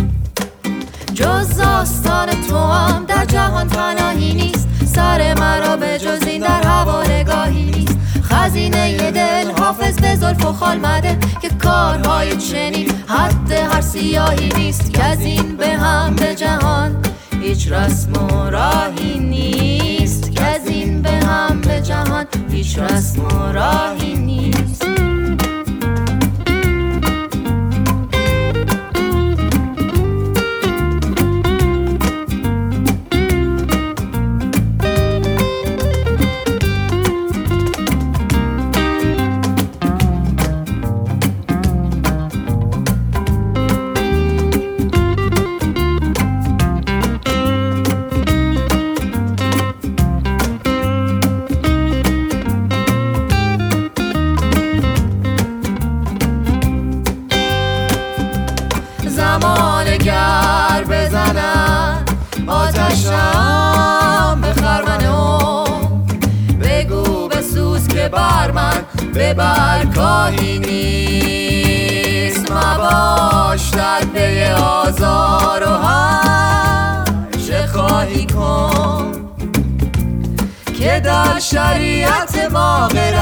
جز 1.18 1.60
آستان 1.60 2.28
تو 2.28 2.58
هم 2.58 3.06
در 3.06 3.26
جهان 3.26 3.68
پناهی 3.68 4.34
نیست. 4.34 4.68
سر 4.96 5.34
مرا 5.34 5.78
به 5.78 6.00
جز 6.00 6.28
این 6.28 6.42
در 6.42 6.64
حوالگاهی 6.64 7.66
نیست. 7.66 7.98
خزینه 8.22 9.12
دل 9.12 9.52
حافظ 9.52 10.00
به 10.00 10.16
زلف 10.16 10.46
و 10.46 10.54
خال 10.54 10.78
مده 10.78 11.18
که 11.42 11.50
کارهای 11.50 12.38
چنین 12.38 12.92
حد 13.08 13.52
هر 13.52 13.82
سیاهی 13.82 14.50
نیست. 14.50 14.94
که 14.94 15.04
از 15.04 15.22
این 15.22 15.58
به 15.58 15.68
هم 15.68 16.16
به 16.16 16.36
جهان 16.36 16.96
هیچ 17.42 17.72
رسم 17.72 18.14
و 18.14 18.50
راهی 18.50 19.20
نیست. 19.20 20.32
که 20.32 20.44
از 20.44 20.68
این 20.68 21.02
به 21.02 21.12
هم 21.12 21.62
به 21.62 21.82
جهان 21.82 22.26
هیچ 22.52 22.80
رسم 22.80 23.22
و 23.22 23.52
راهی 23.52 24.16
نیست. 24.16 24.97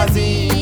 ما 0.05 0.54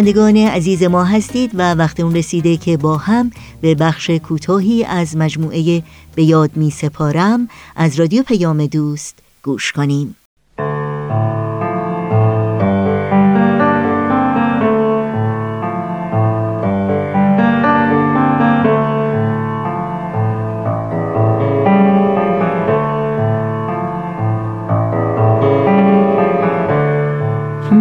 شنوندگان 0.00 0.36
عزیز 0.36 0.82
ما 0.82 1.04
هستید 1.04 1.50
و 1.54 1.74
وقت 1.74 2.00
اون 2.00 2.16
رسیده 2.16 2.56
که 2.56 2.76
با 2.76 2.96
هم 2.96 3.30
به 3.60 3.74
بخش 3.74 4.10
کوتاهی 4.10 4.84
از 4.84 5.16
مجموعه 5.16 5.82
به 6.14 6.22
یاد 6.22 6.50
می 6.56 6.70
سپارم. 6.70 7.48
از 7.76 8.00
رادیو 8.00 8.22
پیام 8.22 8.66
دوست 8.66 9.18
گوش 9.42 9.72
کنیم. 9.72 10.16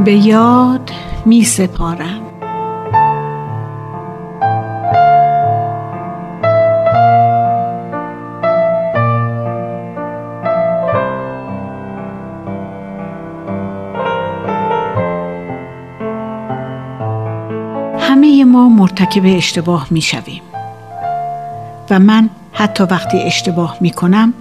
به 0.05 0.13
یاد 0.13 0.98
می 1.25 1.43
سپارم. 1.43 2.21
همه 17.99 18.43
ما 18.45 18.69
مرتکب 18.69 19.21
اشتباه 19.25 19.87
می 19.89 20.01
شویم. 20.01 20.41
و 21.89 21.99
من 21.99 22.29
حتی 22.53 22.83
وقتی 22.83 23.21
اشتباه 23.21 23.77
می 23.81 23.91
کنم 23.91 24.33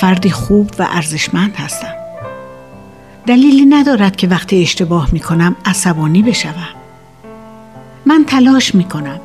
فردی 0.00 0.30
خوب 0.30 0.70
و 0.78 0.86
ارزشمند 0.90 1.56
هستم. 1.56 1.93
دلیلی 3.26 3.66
ندارد 3.66 4.16
که 4.16 4.28
وقتی 4.28 4.62
اشتباه 4.62 5.08
می 5.12 5.20
کنم 5.20 5.56
عصبانی 5.64 6.22
بشوم. 6.22 6.68
من 8.06 8.24
تلاش 8.26 8.74
می 8.74 8.84
کنم 8.84 9.20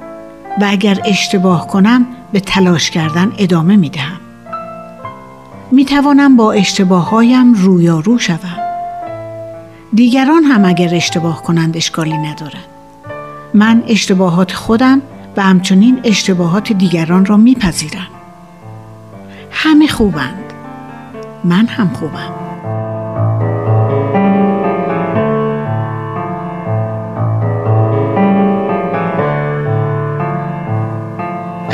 و 0.62 0.65
اگر 0.67 1.01
اشتباه 1.05 1.67
کنم 1.67 2.05
به 2.31 2.39
تلاش 2.39 2.91
کردن 2.91 3.31
ادامه 3.38 3.75
می 3.75 3.89
دهم 3.89 4.19
می 5.71 5.85
توانم 5.85 6.38
با 6.38 6.51
اشتباه 6.51 7.09
هایم 7.09 7.53
رویارو 7.53 8.17
شوم. 8.17 8.59
دیگران 9.93 10.43
هم 10.43 10.65
اگر 10.65 10.95
اشتباه 10.95 11.43
کنند 11.43 11.77
اشکالی 11.77 12.17
ندارد. 12.17 12.67
من 13.53 13.83
اشتباهات 13.88 14.51
خودم 14.51 15.01
و 15.38 15.41
همچنین 15.41 15.99
اشتباهات 16.03 16.73
دیگران 16.73 17.25
را 17.25 17.38
میپذیرم. 17.38 18.07
همه 19.51 19.88
خوبند. 19.88 20.53
من 21.43 21.67
هم 21.67 21.89
خوبم. 21.89 22.38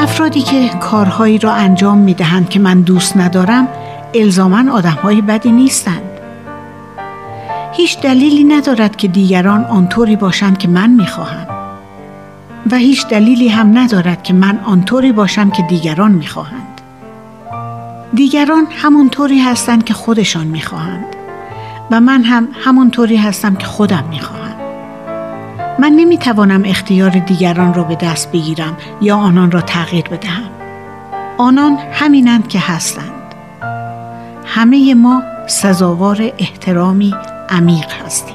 افرادی 0.05 0.41
که 0.41 0.69
کارهایی 0.69 1.37
را 1.37 1.53
انجام 1.53 1.97
می 1.97 2.13
دهند 2.13 2.49
که 2.49 2.59
من 2.59 2.81
دوست 2.81 3.17
ندارم 3.17 3.67
الزاما 4.13 4.71
آدمهای 4.71 5.21
بدی 5.21 5.51
نیستند. 5.51 6.01
هیچ 7.73 8.01
دلیلی 8.01 8.43
ندارد 8.43 8.95
که 8.95 9.07
دیگران 9.07 9.65
آنطوری 9.65 10.15
باشند 10.15 10.57
که 10.57 10.67
من 10.67 10.89
می 10.89 11.07
خواهم. 11.07 11.47
و 12.71 12.75
هیچ 12.75 13.07
دلیلی 13.07 13.47
هم 13.47 13.77
ندارد 13.77 14.23
که 14.23 14.33
من 14.33 14.59
آنطوری 14.65 15.11
باشم 15.11 15.49
که 15.49 15.63
دیگران 15.63 16.11
می 16.11 16.27
خواهند. 16.27 16.81
دیگران 18.13 18.67
همونطوری 18.69 19.39
هستند 19.39 19.83
که 19.83 19.93
خودشان 19.93 20.47
می 20.47 20.61
خواهند. 20.61 21.15
و 21.91 21.99
من 22.01 22.23
هم 22.23 22.47
همونطوری 22.65 23.17
هستم 23.17 23.55
که 23.55 23.65
خودم 23.65 24.03
می 24.09 24.19
خواهم. 24.19 24.44
من 25.79 25.91
نمی 25.91 26.17
توانم 26.17 26.63
اختیار 26.65 27.09
دیگران 27.09 27.73
را 27.73 27.83
به 27.83 27.95
دست 27.95 28.31
بگیرم 28.31 28.77
یا 29.01 29.17
آنان 29.17 29.51
را 29.51 29.61
تغییر 29.61 30.05
بدهم. 30.07 30.49
آنان 31.37 31.77
همینند 31.91 32.47
که 32.47 32.59
هستند. 32.59 33.35
همه 34.45 34.93
ما 34.93 35.23
سزاوار 35.47 36.31
احترامی 36.37 37.15
عمیق 37.49 37.91
هستیم. 38.05 38.34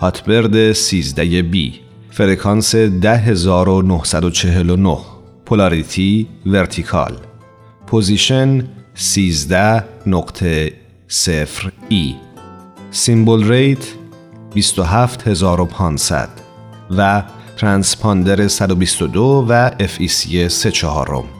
Hotbird 0.00 0.72
13 0.72 1.42
B 1.42 1.80
فرکانس 2.10 2.74
10949 2.74 4.98
polarity 5.46 6.26
vertical. 6.46 7.16
position 7.86 8.68
13 8.94 9.84
نقطه 10.06 10.72
صفر 11.08 11.72
E. 11.88 12.14
symbol 12.90 13.48
rate 13.48 13.94
27500 14.54 16.28
و 16.90 17.22
ترانسپاندر 17.56 18.48
122 18.48 19.46
و 19.48 19.70
FEC 19.70 20.48
3 20.48 20.70
چهارم. 20.70 21.39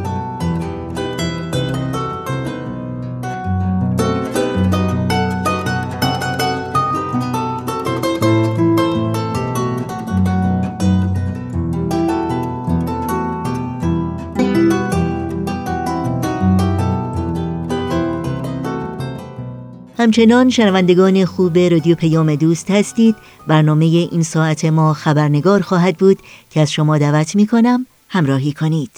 همچنان 20.11 20.49
شنوندگان 20.49 21.25
خوب 21.25 21.57
رادیو 21.57 21.95
پیام 21.95 22.35
دوست 22.35 22.71
هستید. 22.71 23.15
برنامه 23.47 23.85
این 23.85 24.23
ساعت 24.23 24.65
ما 24.65 24.93
خبرنگار 24.93 25.61
خواهد 25.61 25.97
بود 25.97 26.17
که 26.49 26.61
از 26.61 26.71
شما 26.71 26.97
دعوت 26.97 27.35
می 27.35 27.47
کنم 27.47 27.85
همراهی 28.09 28.53
کنید. 28.53 28.91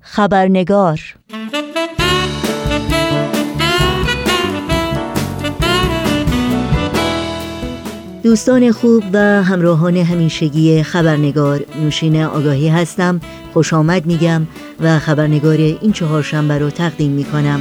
خبرنگار 0.00 1.00
دوستان 8.22 8.72
خوب 8.72 9.04
و 9.12 9.42
همراهان 9.42 9.96
همیشگی 9.96 10.82
خبرنگار 10.82 11.64
نوشین 11.82 12.22
آگاهی 12.22 12.68
هستم. 12.68 13.20
خوش 13.52 13.72
آمد 13.72 14.06
میگم 14.06 14.46
و 14.80 14.98
خبرنگار 14.98 15.56
این 15.56 15.92
چهارشنبه 15.92 16.58
رو 16.58 16.70
تقدیم 16.70 17.12
می‌کنم. 17.12 17.60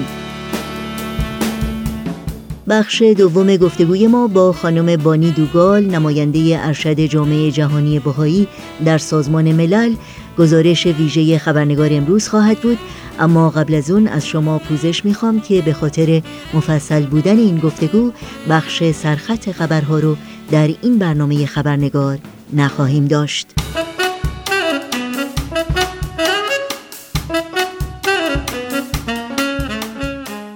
بخش 2.70 3.02
دوم 3.02 3.56
گفتگوی 3.56 4.08
ما 4.08 4.28
با 4.28 4.54
خانم 4.54 4.96
بانی 4.96 5.32
دوگال 5.32 5.86
نماینده 5.86 6.60
ارشد 6.62 7.00
جامعه 7.00 7.52
جهانی 7.52 8.00
بهایی 8.00 8.48
در 8.86 8.98
سازمان 8.98 9.52
ملل 9.52 9.93
گزارش 10.38 10.86
ویژه 10.86 11.38
خبرنگار 11.38 11.89
امروز 11.91 12.28
خواهد 12.28 12.60
بود. 12.60 12.78
اما 13.20 13.50
قبل 13.50 13.74
از 13.74 13.91
اون 13.91 14.08
از 14.08 14.28
شما 14.28 14.60
پوزش 14.60 15.06
می‌خوام 15.06 15.41
که 15.41 15.62
به 15.62 15.74
خاطر 15.74 16.22
مفصل 16.54 17.06
بودن 17.06 17.38
این 17.38 17.58
گفتگو 17.58 18.12
بخش 18.50 18.84
سرخط 18.91 19.52
خبرها 19.52 20.00
رو 20.00 20.17
در 20.52 20.70
این 20.82 20.98
برنامه 21.00 21.46
خبرنگار 21.46 22.20
نخواهیم 22.54 23.06
داشت. 23.06 23.66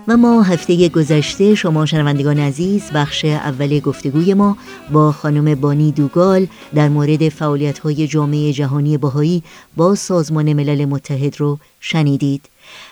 و 0.08 0.18
ما 0.18 0.44
هفته 0.44 0.90
گذشته 0.90 1.56
شما 1.56 1.86
شنوندگان 1.86 2.40
عزیز 2.40 2.92
بخش 2.92 3.26
اول 3.26 3.80
گفتگوی 3.80 4.34
ما 4.34 4.58
با 4.92 5.12
خانم 5.12 5.56
بانی 5.56 5.92
دوگال 5.92 6.48
در 6.76 6.90
مورد 6.90 7.30
فعالیت 7.30 7.80
های 7.80 8.08
جامعه 8.08 8.54
جهانی 8.54 8.98
باهایی 8.98 9.44
با 9.76 9.96
سازمان 9.96 10.54
ملل 10.54 10.86
متحد 10.86 11.40
رو 11.40 11.60
شنیدید. 11.80 12.42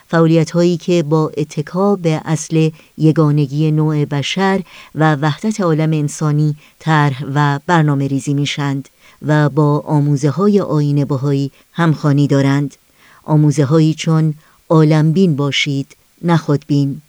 فعالیت 0.08 0.52
هایی 0.52 0.78
که 0.78 1.04
با 1.04 1.32
اتکا 1.38 1.95
به 1.95 2.22
اصل 2.26 2.69
یگانگی 2.98 3.72
نوع 3.72 4.06
بشر 4.06 4.62
و 4.95 5.15
وحدت 5.15 5.62
عالم 5.62 5.91
انسانی 5.93 6.56
طرح 6.80 7.24
و 7.36 7.60
برنامه 7.67 8.08
ریزی 8.08 8.34
میشند 8.34 8.89
و 9.28 9.50
با 9.50 9.80
آموزه 9.80 10.30
های 10.30 10.60
آین 10.60 11.06
باهایی 11.06 11.52
همخانی 11.74 12.28
دارند. 12.28 12.76
آموزه 13.24 13.63
هایی 13.63 13.93
چون 13.93 14.34
عالمبین 14.69 15.36
باشید 15.36 15.95
نخودبین 16.21 17.01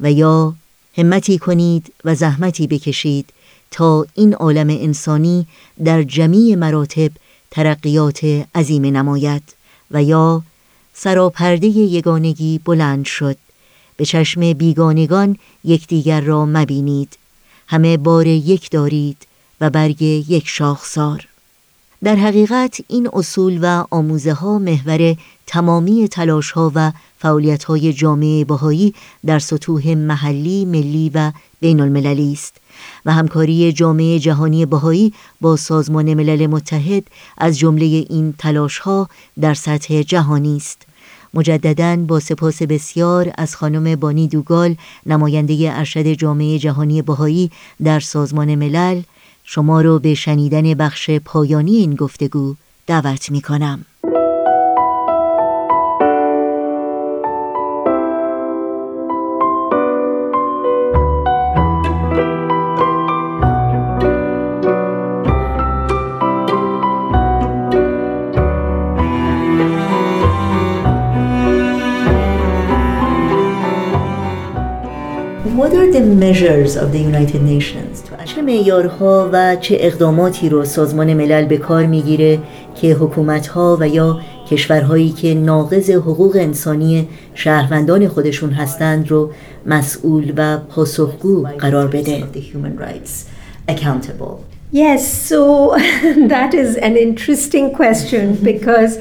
و 0.00 0.12
یا 0.12 0.54
همتی 0.96 1.38
کنید 1.38 1.92
و 2.04 2.14
زحمتی 2.14 2.66
بکشید 2.66 3.30
تا 3.70 4.06
این 4.14 4.34
عالم 4.34 4.68
انسانی 4.70 5.46
در 5.84 6.02
جمیع 6.02 6.54
مراتب 6.54 7.10
ترقیات 7.50 8.24
عظیم 8.54 8.84
نماید 8.84 9.42
و 9.90 10.02
یا 10.02 10.42
سراپرده 10.94 11.66
یگانگی 11.66 12.60
بلند 12.64 13.04
شد. 13.04 13.36
به 13.96 14.04
چشم 14.04 14.52
بیگانگان 14.52 15.36
یکدیگر 15.64 16.20
را 16.20 16.46
مبینید. 16.46 17.18
همه 17.66 17.96
بار 17.96 18.26
یک 18.26 18.70
دارید 18.70 19.26
و 19.60 19.70
برگ 19.70 20.02
یک 20.02 20.48
شاخسار. 20.48 21.26
در 22.04 22.16
حقیقت 22.16 22.80
این 22.88 23.08
اصول 23.12 23.58
و 23.62 23.84
آموزه 23.90 24.32
ها 24.32 24.58
محور 24.58 25.16
تمامی 25.46 26.08
تلاش 26.08 26.50
ها 26.50 26.72
و 26.74 26.92
فعالیت 27.18 27.64
های 27.64 27.92
جامعه 27.92 28.44
بهایی 28.44 28.94
در 29.26 29.38
سطوح 29.38 29.94
محلی، 29.94 30.64
ملی 30.64 31.10
و 31.14 31.32
بین 31.60 31.80
المللی 31.80 32.32
است 32.32 32.56
و 33.04 33.12
همکاری 33.12 33.72
جامعه 33.72 34.18
جهانی 34.18 34.66
بهایی 34.66 35.12
با 35.40 35.56
سازمان 35.56 36.14
ملل 36.14 36.46
متحد 36.46 37.04
از 37.38 37.58
جمله 37.58 37.84
این 37.84 38.34
تلاش 38.38 38.78
ها 38.78 39.08
در 39.40 39.54
سطح 39.54 40.02
جهانی 40.02 40.56
است. 40.56 40.82
مجددا 41.34 41.96
با 41.96 42.20
سپاس 42.20 42.62
بسیار 42.62 43.32
از 43.38 43.56
خانم 43.56 43.96
بانی 43.96 44.28
دوگال 44.28 44.76
نماینده 45.06 45.72
ارشد 45.72 46.12
جامعه 46.12 46.58
جهانی 46.58 47.02
بهایی 47.02 47.50
در 47.84 48.00
سازمان 48.00 48.54
ملل 48.54 49.02
شما 49.44 49.80
رو 49.80 49.98
به 49.98 50.14
شنیدن 50.14 50.74
بخش 50.74 51.10
پایانی 51.10 51.76
این 51.76 51.94
گفتگو 51.94 52.54
دعوت 52.86 53.30
می 53.30 53.40
کنم. 53.40 53.84
What 75.56 75.72
are 75.74 75.90
the 75.90 76.00
measures 76.00 76.76
of 76.76 76.90
the 76.92 76.98
United 76.98 77.42
Nations 77.42 78.02
چه 78.34 78.42
معیارها 78.42 79.30
و 79.32 79.56
چه 79.56 79.76
اقداماتی 79.80 80.48
رو 80.48 80.64
سازمان 80.64 81.14
ملل 81.14 81.44
به 81.44 81.56
کار 81.56 81.86
می‌گیره 81.86 82.38
که 82.74 82.94
حکومتها 82.94 83.78
و 83.80 83.88
یا 83.88 84.20
کشورهایی 84.50 85.10
که 85.10 85.34
ناقض 85.34 85.90
حقوق 85.90 86.36
انسانی 86.36 87.08
شهروندان 87.34 88.08
خودشون 88.08 88.50
هستند 88.50 89.10
رو 89.10 89.30
مسئول 89.66 90.32
و 90.36 90.58
پاسخگو 90.58 91.46
قرار 91.58 91.86
بده. 91.86 92.24
Yes, 94.72 95.02
so 95.28 95.76
that 96.34 96.52
is 96.52 96.70
an 96.88 96.96
interesting 96.96 97.66
question 97.80 98.34
because 98.42 98.98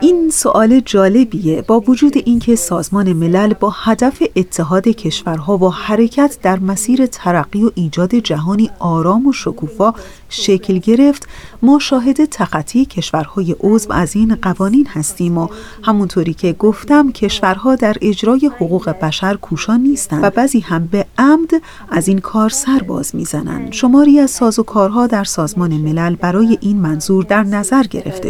این 0.00 0.30
سوال 0.30 0.80
جالبیه 0.80 1.62
با 1.62 1.80
وجود 1.80 2.12
اینکه 2.16 2.56
سازمان 2.56 3.12
ملل 3.12 3.54
با 3.54 3.70
هدف 3.70 4.22
اتحاد 4.36 4.88
کشورها 4.88 5.58
و 5.58 5.72
حرکت 5.72 6.38
در 6.42 6.58
مسیر 6.58 7.06
ترقی 7.06 7.64
و 7.64 7.70
ایجاد 7.74 8.14
جهانی 8.14 8.70
آرام 8.78 9.26
و 9.26 9.32
شکوفا 9.32 9.92
شکل 10.28 10.78
گرفت 10.78 11.28
ما 11.62 11.78
شاهد 11.78 12.24
تخطی 12.24 12.84
کشورهای 12.84 13.56
عضو 13.60 13.92
از 13.92 14.16
این 14.16 14.34
قوانین 14.34 14.86
هستیم 14.86 15.38
و 15.38 15.48
همونطوری 15.82 16.34
که 16.34 16.52
گفتم 16.52 17.12
کشورها 17.12 17.74
در 17.74 17.96
اجرای 18.00 18.50
حقوق 18.56 18.90
بشر 18.90 19.34
کوشان 19.34 19.80
نیستند 19.80 20.24
و 20.24 20.30
بعضی 20.30 20.60
هم 20.60 20.86
به 20.86 21.06
عمد 21.18 21.50
از 21.90 22.08
این 22.08 22.18
کار 22.18 22.48
سر 22.48 22.78
باز 22.78 23.14
می‌زنند. 23.14 23.72
شماری 23.72 24.18
از 24.18 24.30
سازوکارها 24.30 25.06
در 25.06 25.24
سازمان 25.24 25.72
ملل 25.72 26.14
برای 26.14 26.58
این 26.60 26.76
منظور 26.76 27.24
در 27.24 27.42
نظر 27.42 27.82
گرفته 27.82 28.29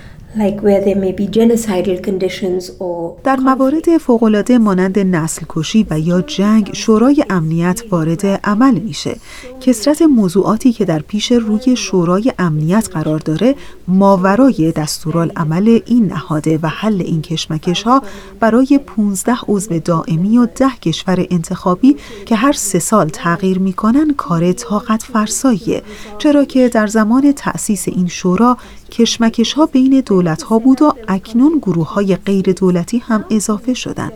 در 3.23 3.35
موارد 3.35 3.97
فوقالعاده 3.97 4.57
مانند 4.57 4.99
نسل 4.99 5.45
کشی 5.49 5.87
و 5.89 5.99
یا 5.99 6.21
جنگ 6.21 6.69
شورای 6.73 7.25
امنیت 7.29 7.83
وارد 7.91 8.25
عمل 8.25 8.79
میشه. 8.79 9.15
کسرت 9.61 10.01
موضوعاتی 10.01 10.73
که 10.73 10.85
در 10.85 10.99
پیش 10.99 11.31
روی 11.31 11.75
شورای 11.75 12.33
امنیت 12.39 12.89
قرار 12.91 13.19
داره 13.19 13.55
ماورای 13.87 14.71
دستورالعمل 14.71 15.79
این 15.85 16.05
نهاده 16.05 16.59
و 16.63 16.67
حل 16.67 17.01
این 17.01 17.21
کشمکش 17.21 17.83
ها 17.83 18.03
برای 18.39 18.79
15 18.85 19.33
عضو 19.47 19.79
دائمی 19.79 20.37
و 20.37 20.45
ده 20.55 20.71
کشور 20.81 21.25
انتخابی 21.31 21.95
که 22.25 22.35
هر 22.35 22.51
سه 22.51 22.79
سال 22.79 23.09
تغییر 23.09 23.59
می‌کنن 23.59 24.13
کار 24.17 24.51
طاقت 24.51 25.03
فرساییه 25.03 25.81
چرا 26.17 26.45
که 26.45 26.69
در 26.69 26.87
زمان 26.87 27.31
تأسیس 27.31 27.87
این 27.87 28.07
شورا 28.07 28.57
کشمکش 28.91 29.53
ها 29.53 29.65
بین 29.65 30.03
دولت 30.05 30.41
ها 30.41 30.59
بود 30.59 30.81
و 30.81 30.93
اکنون 31.07 31.57
گروه 31.57 31.93
های 31.93 32.15
غیر 32.15 32.53
دولتی 32.53 32.97
هم 32.97 33.25
اضافه 33.31 33.73
شدند. 33.73 34.13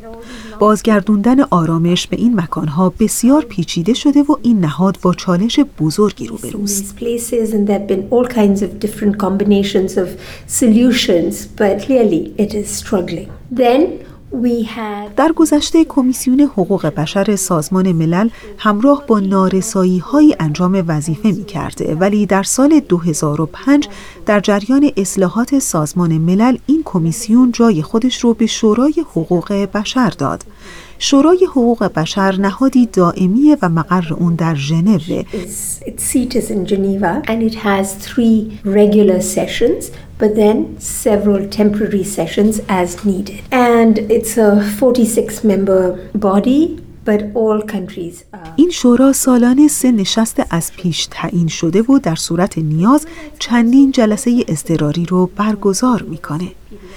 بازگردوندن 0.60 1.40
آرامش 1.42 2.08
به 2.08 2.18
این 2.18 2.40
مکان 2.40 2.68
ها 2.68 2.94
بسیار 3.00 3.46
پیچیده 3.46 3.94
شده 3.94 4.22
و 4.24 4.36
این 4.42 4.60
نهاد 4.60 4.98
با 5.02 5.14
چالش 5.14 5.60
بزرگی 5.80 6.28
روبروست. 6.28 6.96
در 15.15 15.32
گذشته 15.36 15.86
کمیسیون 15.86 16.41
حقوق 16.41 16.86
بشر 16.86 17.36
سازمان 17.36 17.91
ملل 17.91 18.30
همراه 18.58 19.04
با 19.08 19.19
نارسایی 19.19 19.98
های 19.98 20.36
انجام 20.39 20.84
وظیفه 20.88 21.32
می 21.32 21.45
کرده 21.45 21.95
ولی 21.95 22.26
در 22.26 22.43
سال 22.43 22.80
2005 22.80 23.88
در 24.26 24.39
جریان 24.39 24.91
اصلاحات 24.98 25.60
سازمان 25.60 26.17
ملل 26.17 26.58
این 26.67 26.82
کمیسیون 26.86 27.52
جای 27.52 27.82
خودش 27.82 28.24
رو 28.24 28.34
به 28.34 28.45
شورای 28.45 29.06
حقوق 29.12 29.54
بشر 29.54 30.10
داد. 30.10 30.43
شورای 31.00 31.46
حقوق 31.52 31.84
بشر 31.84 32.36
نهادی 32.36 32.86
دائمی 32.86 33.58
و 33.62 33.70
مقر 33.70 34.14
اون 34.14 34.36
در 34.36 34.56
ژنو 34.56 35.00
but 40.18 40.36
then 40.36 40.80
several 40.80 41.46
temporary 41.48 42.04
sessions 42.04 42.62
as 42.70 43.04
needed. 43.06 43.42
And 43.52 44.00
it's 44.00 44.38
a 44.38 44.62
46 44.62 45.44
member 45.44 46.10
body 46.14 46.80
این 48.56 48.70
شورا 48.70 49.13
سالانه 49.13 49.68
سه 49.68 49.91
نشست 49.91 50.41
از 50.50 50.72
پیش 50.78 51.08
تعیین 51.12 51.48
شده 51.48 51.82
و 51.82 52.00
در 52.00 52.15
صورت 52.15 52.58
نیاز 52.58 53.06
چندین 53.39 53.91
جلسه 53.91 54.46
اضطراری 54.48 55.06
رو 55.06 55.30
برگزار 55.36 56.02
می‌کنه. 56.02 56.52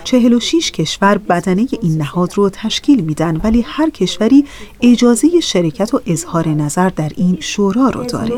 46 0.05 0.73
کشور 0.73 1.19
بدنه 1.19 1.67
این 1.83 1.99
نهاد 1.99 2.33
رو 2.35 2.51
تشکیل 2.51 3.01
میدن 3.01 3.37
ولی 3.45 3.65
هر 3.67 3.91
کشوری 3.91 4.45
اجازه 4.83 5.41
شرکت 5.41 5.95
و 5.95 6.01
اظهار 6.07 6.49
نظر 6.49 6.89
در 6.89 7.11
این 7.17 7.37
شورا 7.41 7.91
رو 7.91 8.05
داره. 8.05 8.35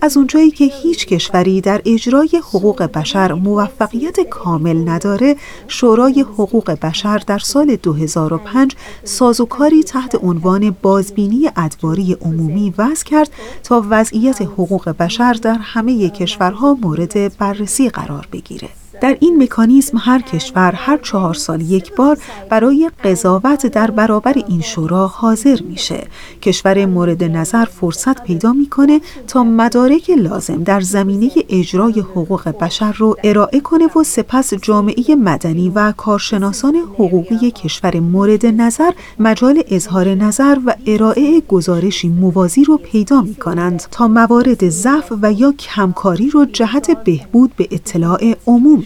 از 0.00 0.16
اونجایی 0.16 0.50
که 0.50 0.64
هیچ 0.64 1.06
کشوری 1.06 1.60
در 1.60 1.82
اجرای 1.86 2.30
حقوق 2.42 2.82
بشر 2.82 3.32
موفقیت 3.32 4.20
کامل 4.20 4.88
نداره 4.88 5.36
شورای 5.68 6.20
حقوق 6.20 6.70
بشر 6.70 7.22
در 7.26 7.38
سال 7.38 7.76
2005 7.76 8.76
سازوکاری 9.04 9.82
تحت 9.82 10.24
عنوان 10.24 10.76
بازبینی 10.82 11.50
ادواری 11.56 12.16
عمومی 12.20 12.74
وضع 12.78 13.04
کرد 13.04 13.30
تا 13.62 13.84
وضعیت 13.90 14.42
حقوق 14.42 14.88
بشر 14.88 15.32
در 15.32 15.58
همه 15.60 16.10
کشورها 16.10 16.78
مورد 16.82 17.36
بررسی 17.38 17.88
قرار 17.88 18.28
بگیره. 18.32 18.68
در 19.00 19.16
این 19.20 19.42
مکانیزم 19.42 19.98
هر 20.00 20.22
کشور 20.22 20.72
هر 20.76 20.96
چهار 20.96 21.34
سال 21.34 21.60
یک 21.60 21.94
بار 21.94 22.18
برای 22.50 22.90
قضاوت 23.04 23.66
در 23.66 23.90
برابر 23.90 24.34
این 24.48 24.60
شورا 24.60 25.06
حاضر 25.06 25.58
میشه. 25.68 26.06
کشور 26.42 26.86
مورد 26.86 27.24
نظر 27.24 27.64
فرصت 27.64 28.22
پیدا 28.22 28.52
می‌کنه 28.52 29.00
تا 29.26 29.44
مدارک 29.44 30.10
لازم 30.10 30.62
در 30.62 30.80
زمینه 30.80 31.30
اجرای 31.48 32.00
حقوق 32.00 32.48
بشر 32.48 32.92
رو 32.92 33.16
ارائه 33.24 33.60
کنه 33.60 33.86
و 33.96 34.04
سپس 34.04 34.54
جامعه 34.54 35.14
مدنی 35.14 35.72
و 35.74 35.92
کارشناسان 35.92 36.76
حقوقی 36.76 37.50
کشور 37.50 38.00
مورد 38.00 38.46
نظر 38.46 38.90
مجال 39.18 39.62
اظهار 39.70 40.08
نظر 40.08 40.58
و 40.66 40.74
ارائه 40.86 41.40
گزارشی 41.40 42.08
موازی 42.08 42.64
رو 42.64 42.76
پیدا 42.76 43.20
می 43.20 43.34
کنند 43.34 43.82
تا 43.90 44.08
موارد 44.08 44.68
ضعف 44.68 45.12
و 45.22 45.32
یا 45.32 45.52
کمکاری 45.52 46.30
رو 46.30 46.44
جهت 46.44 47.04
بهبود 47.04 47.56
به 47.56 47.68
اطلاع 47.70 48.34
عموم 48.46 48.80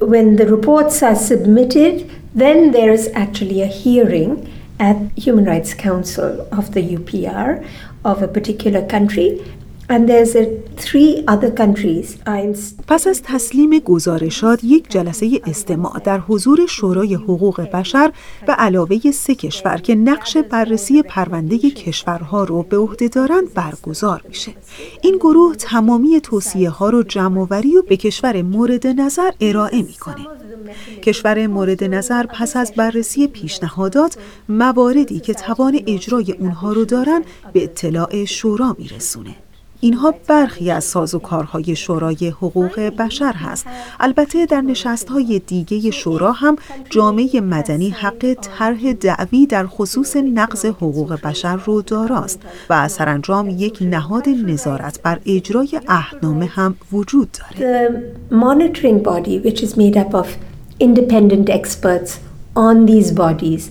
When 0.00 0.36
the 0.36 0.46
reports 0.46 1.02
are 1.02 1.16
submitted, 1.16 2.10
then 2.34 2.72
there 2.72 2.92
is 2.92 3.10
actually 3.14 3.62
a 3.62 3.66
hearing 3.66 4.50
at 4.78 4.96
Human 5.16 5.44
Rights 5.44 5.74
Council 5.74 6.46
of 6.52 6.74
the 6.74 6.96
UPR 6.96 7.66
of 8.04 8.22
a 8.22 8.28
particular 8.28 8.86
country 8.86 9.40
پس 12.86 13.06
از 13.06 13.22
تسلیم 13.22 13.78
گزارشات 13.78 14.64
یک 14.64 14.90
جلسه 14.90 15.40
استماع 15.46 15.98
در 15.98 16.18
حضور 16.18 16.66
شورای 16.66 17.14
حقوق 17.14 17.60
بشر 17.60 18.12
به 18.46 18.52
علاوه 18.52 19.10
سه 19.10 19.34
کشور 19.34 19.76
که 19.76 19.94
نقش 19.94 20.36
بررسی 20.36 21.02
پرونده 21.02 21.58
کشورها 21.58 22.44
رو 22.44 22.62
به 22.62 22.76
عهده 22.76 23.08
دارند 23.08 23.54
برگزار 23.54 24.22
میشه. 24.28 24.52
این 25.02 25.16
گروه 25.16 25.56
تمامی 25.56 26.20
توصیه 26.20 26.70
ها 26.70 26.90
رو 26.90 27.02
جمعوری 27.02 27.76
و 27.76 27.82
به 27.82 27.96
کشور 27.96 28.42
مورد 28.42 28.86
نظر 28.86 29.30
ارائه 29.40 29.82
می‌کنه. 29.82 30.26
کشور 31.02 31.46
مورد 31.46 31.84
نظر 31.84 32.26
پس 32.26 32.56
از 32.56 32.72
بررسی 32.76 33.26
پیشنهادات 33.26 34.16
مواردی 34.48 35.20
که 35.20 35.34
توان 35.34 35.80
اجرای 35.86 36.32
اونها 36.32 36.72
رو 36.72 36.84
دارن 36.84 37.22
به 37.52 37.64
اطلاع 37.64 38.24
شورا 38.24 38.76
میرسونه. 38.78 39.34
اینها 39.84 40.14
برخی 40.28 40.70
از 40.70 40.84
سازوکارهای 40.84 41.76
شورای 41.76 42.28
حقوق 42.28 42.80
بشر 42.80 43.32
هست. 43.32 43.66
البته 44.00 44.46
در 44.46 44.60
نشستهای 44.60 45.38
دیگه 45.38 45.90
شورا 45.90 46.32
هم 46.32 46.56
جامعه 46.90 47.40
مدنی 47.40 47.90
حق 47.90 48.36
طرح 48.40 48.92
دعوی 48.92 49.46
در 49.46 49.66
خصوص 49.66 50.16
نقض 50.16 50.64
حقوق 50.66 51.20
بشر 51.20 51.56
رو 51.56 51.82
داراست 51.82 52.40
و 52.70 52.88
سرانجام 52.88 53.50
یک 53.50 53.78
نهاد 53.80 54.28
نظارت 54.28 55.02
بر 55.02 55.20
اجرای 55.26 55.80
عهدنامه 55.88 56.46
هم 56.46 56.76
وجود 56.92 57.28
داره. 57.32 57.88
The 57.88 58.34
monitoring 58.34 59.02
body 59.02 59.62
is 59.64 59.76
made 59.76 59.96
up 59.96 60.14
of 60.14 60.28
independent 60.80 61.48
experts 61.50 62.10
on 62.56 62.86
these 62.86 63.12
bodies 63.12 63.70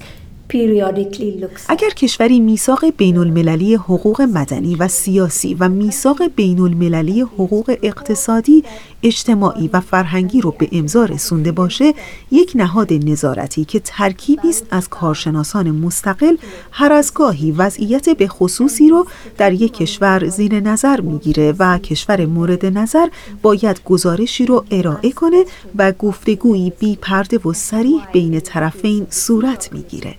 اگر 1.67 1.89
کشوری 1.89 2.39
میثاق 2.39 2.85
بین 2.97 3.17
المللی 3.17 3.75
حقوق 3.75 4.21
مدنی 4.21 4.75
و 4.75 4.87
سیاسی 4.87 5.53
و 5.59 5.69
میثاق 5.69 6.21
بین 6.35 6.59
المللی 6.59 7.21
حقوق 7.21 7.77
اقتصادی 7.83 8.63
اجتماعی 9.03 9.69
و 9.73 9.79
فرهنگی 9.79 10.41
رو 10.41 10.51
به 10.51 10.69
امضا 10.71 11.05
رسونده 11.05 11.51
باشه 11.51 11.93
یک 12.31 12.51
نهاد 12.55 12.93
نظارتی 12.93 13.65
که 13.65 13.79
ترکیبی 13.79 14.49
است 14.49 14.65
از 14.71 14.89
کارشناسان 14.89 15.71
مستقل 15.71 16.35
هر 16.71 16.93
از 16.93 17.13
گاهی 17.13 17.51
وضعیت 17.51 18.09
به 18.09 18.27
خصوصی 18.27 18.89
رو 18.89 19.07
در 19.37 19.53
یک 19.53 19.73
کشور 19.73 20.27
زیر 20.27 20.59
نظر 20.59 21.01
می‌گیره 21.01 21.53
و 21.59 21.77
کشور 21.77 22.25
مورد 22.25 22.65
نظر 22.65 23.07
باید 23.41 23.83
گزارشی 23.85 24.45
رو 24.45 24.65
ارائه 24.71 25.11
کنه 25.11 25.45
و 25.75 25.91
گفتگویی 25.91 26.73
بی 26.79 26.95
پرده 26.95 27.37
و 27.37 27.53
سریح 27.53 28.05
بین 28.13 28.39
طرفین 28.39 29.07
صورت 29.09 29.73
می‌گیره. 29.73 30.15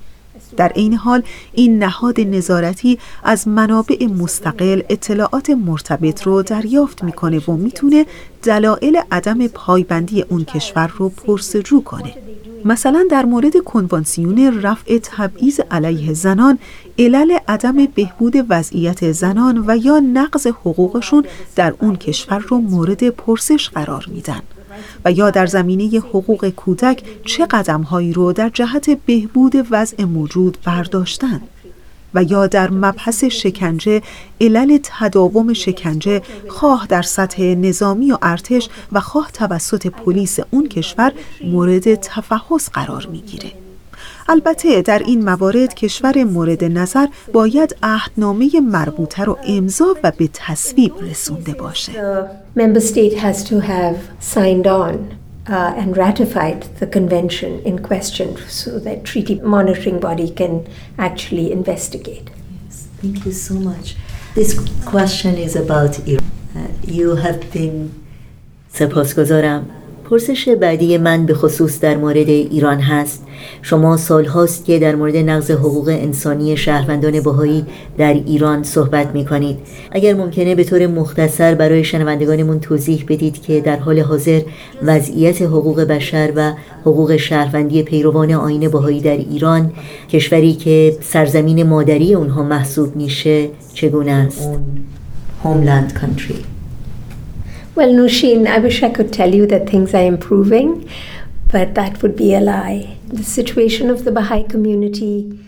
در 0.57 0.73
این 0.75 0.95
حال 0.95 1.23
این 1.53 1.79
نهاد 1.79 2.21
نظارتی 2.21 2.99
از 3.25 3.49
منابع 3.49 4.07
مستقل 4.07 4.83
اطلاعات 4.89 5.51
مرتبط 5.51 6.23
رو 6.23 6.43
دریافت 6.43 7.05
می‌کنه 7.05 7.39
و 7.39 7.53
می‌تونه 7.53 8.07
دلایل 8.43 9.01
عدم 9.13 9.47
پایبندی 9.47 10.23
اون 10.23 10.45
کشور 10.45 10.93
رو 10.97 11.09
پرسجو 11.09 11.83
کنه. 11.83 12.15
مثلا 12.65 13.07
در 13.11 13.25
مورد 13.25 13.57
کنوانسیون 13.65 14.63
رفع 14.63 14.99
تبعیض 14.99 15.61
علیه 15.71 16.13
زنان 16.13 16.59
علل 16.99 17.39
عدم 17.49 17.87
بهبود 17.95 18.47
وضعیت 18.49 19.13
زنان 19.13 19.65
و 19.67 19.77
یا 19.77 19.99
نقض 19.99 20.47
حقوقشون 20.47 21.25
در 21.57 21.75
اون 21.81 21.97
کشور 21.97 22.39
رو 22.39 22.59
مورد 22.59 23.09
پرسش 23.09 23.69
قرار 23.69 24.07
میدن. 24.09 24.43
و 25.05 25.13
یا 25.13 25.31
در 25.31 25.47
زمینه 25.47 25.99
حقوق 25.99 26.49
کودک 26.49 27.03
چه 27.25 27.47
قدمهایی 27.47 28.13
رو 28.13 28.33
در 28.33 28.49
جهت 28.49 28.91
بهبود 29.07 29.67
وضع 29.71 30.05
موجود 30.05 30.59
برداشتن 30.65 31.41
و 32.15 32.23
یا 32.23 32.47
در 32.47 32.71
مبحث 32.71 33.25
شکنجه 33.25 34.03
علل 34.41 34.79
تداوم 34.83 35.53
شکنجه 35.53 36.23
خواه 36.49 36.87
در 36.87 37.03
سطح 37.03 37.43
نظامی 37.43 38.13
و 38.13 38.19
ارتش 38.23 38.69
و 38.93 39.01
خواه 39.01 39.31
توسط 39.33 39.87
پلیس 39.87 40.39
اون 40.51 40.69
کشور 40.69 41.13
مورد 41.45 41.95
تفحص 41.95 42.71
قرار 42.71 43.07
می‌گیره. 43.07 43.64
البته 44.29 44.83
در 44.83 44.99
این 44.99 45.25
موارد 45.25 45.75
کشور 45.75 46.25
مورد 46.25 46.65
نظر 46.65 47.07
باید 47.33 47.77
عهدنامه 47.83 48.61
مربوطه 48.61 49.25
رو 49.25 49.39
امضا 49.47 49.97
و 50.03 50.13
به 50.19 50.29
تصویب 50.33 50.93
رسونده 51.01 51.53
باشه. 51.55 51.93
member 52.57 52.81
state 52.81 53.15
has 53.15 53.45
to 53.45 53.61
have 53.61 53.97
signed 54.35 54.67
on 54.67 54.95
uh, 55.49 55.81
and 55.81 55.97
ratified 55.97 56.61
the 56.81 56.87
convention 56.87 57.53
in 57.65 57.79
question 57.91 58.29
so 58.49 58.71
that 58.79 59.05
treaty 59.05 59.35
monitoring 59.57 59.99
body 60.01 60.31
can 60.41 60.67
actually 60.99 61.53
investigate. 61.53 62.27
Yes, 62.65 62.87
thank 63.03 63.17
you 63.27 63.33
so 63.33 63.55
much. 63.71 63.97
This 64.35 64.53
question 64.93 65.33
is 65.47 65.55
about 65.65 65.93
Iran. 66.13 66.31
Uh, 66.57 66.69
you 66.99 67.17
have 67.17 67.41
been 67.53 67.91
سپاسگزارم 68.73 69.84
پرسش 70.05 70.49
بعدی 70.49 70.99
من 70.99 71.27
به 71.27 71.35
خصوص 71.35 71.81
در 71.81 71.97
مورد 71.97 72.29
ایران 72.29 72.81
هست. 72.81 73.23
شما 73.63 73.97
سال 73.97 74.25
هاست 74.25 74.65
که 74.65 74.79
در 74.79 74.95
مورد 74.95 75.17
نقض 75.17 75.51
حقوق 75.51 75.89
انسانی 75.89 76.57
شهروندان 76.57 77.21
باهایی 77.21 77.67
در 77.99 78.13
ایران 78.13 78.63
صحبت 78.63 79.07
می 79.15 79.25
کنید 79.25 79.59
اگر 79.91 80.15
ممکنه 80.15 80.55
به 80.55 80.65
طور 80.65 80.87
مختصر 80.87 81.55
برای 81.55 81.85
شنوندگانمون 81.85 82.61
توضیح 82.61 83.05
بدید 83.09 83.43
که 83.43 83.61
در 83.61 83.77
حال 83.77 84.01
حاضر 84.01 84.41
وضعیت 84.83 85.43
حقوق 85.43 85.81
بشر 85.81 86.33
و 86.37 86.53
حقوق 86.81 87.17
شهروندی 87.17 87.83
پیروان 87.83 88.33
آین 88.33 88.69
باهایی 88.69 89.01
در 89.01 89.17
ایران 89.17 89.73
کشوری 90.11 90.53
که 90.53 90.97
سرزمین 91.01 91.63
مادری 91.63 92.15
اونها 92.15 92.43
محسوب 92.43 92.97
میشه 92.97 93.49
چگونه 93.75 94.13
است؟ 94.13 94.51
homeland 95.45 95.93
country. 95.93 96.54
Well, 97.77 97.93
Nushin, 97.93 98.47
I 98.47 98.59
wish 98.61 98.85
I 98.85 98.91
could 98.91 99.13
tell 99.13 99.35
you 99.35 99.47
that 99.47 99.69
things 99.69 99.95
are 99.95 100.07
improving, 100.15 100.89
but 101.53 101.75
that 101.75 102.01
would 102.03 102.15
be 102.15 102.33
a 102.35 102.41
lie. 102.41 102.97
The 103.09 103.25
situation 103.25 103.91
of 103.91 104.05
the 104.05 104.13
Baha'i 104.13 104.45
community 104.45 105.41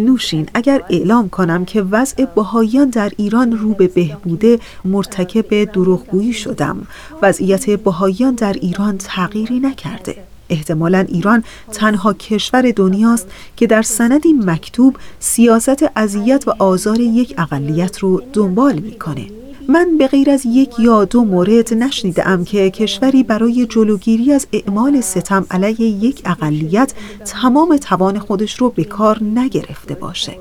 نوشین 0.00 0.48
اگر 0.54 0.82
اعلام 0.90 1.28
کنم 1.28 1.64
که 1.64 1.82
وضع 1.82 2.24
بهاییان 2.24 2.90
در 2.90 3.12
ایران 3.16 3.52
رو 3.52 3.74
به 3.74 3.88
بهبوده 3.88 4.58
مرتکب 4.84 5.64
دروغگویی 5.72 6.32
شدم. 6.32 6.86
وضعیت 7.22 7.70
بهاییان 7.70 8.34
در 8.34 8.52
ایران 8.52 8.98
تغییری 8.98 9.60
نکرده. 9.60 10.16
احتمالا 10.50 11.04
ایران 11.08 11.44
تنها 11.72 12.12
کشور 12.12 12.70
دنیاست 12.76 13.30
که 13.56 13.66
در 13.66 13.82
سندی 13.82 14.32
مکتوب 14.32 14.96
سیاست 15.18 15.84
اذیت 15.96 16.48
و 16.48 16.54
آزار 16.58 17.00
یک 17.00 17.34
اقلیت 17.38 17.98
رو 17.98 18.22
دنبال 18.32 18.74
می‌کنه. 18.74 19.43
من 19.68 19.98
به 19.98 20.06
غیر 20.06 20.30
از 20.30 20.46
یک 20.46 20.78
یا 20.78 21.04
دو 21.04 21.24
مورد 21.24 21.74
نشنیدم 21.74 22.44
که 22.44 22.70
کشوری 22.70 23.22
برای 23.22 23.66
جلوگیری 23.66 24.32
از 24.32 24.46
اعمال 24.52 25.00
ستم 25.00 25.46
علیه 25.50 25.80
یک 25.80 26.22
اقلیت 26.24 26.92
تمام 27.24 27.76
توان 27.76 28.18
خودش 28.18 28.60
رو 28.60 28.70
به 28.70 28.84
کار 28.84 29.22
نگرفته 29.22 29.94
باشه. 29.94 30.38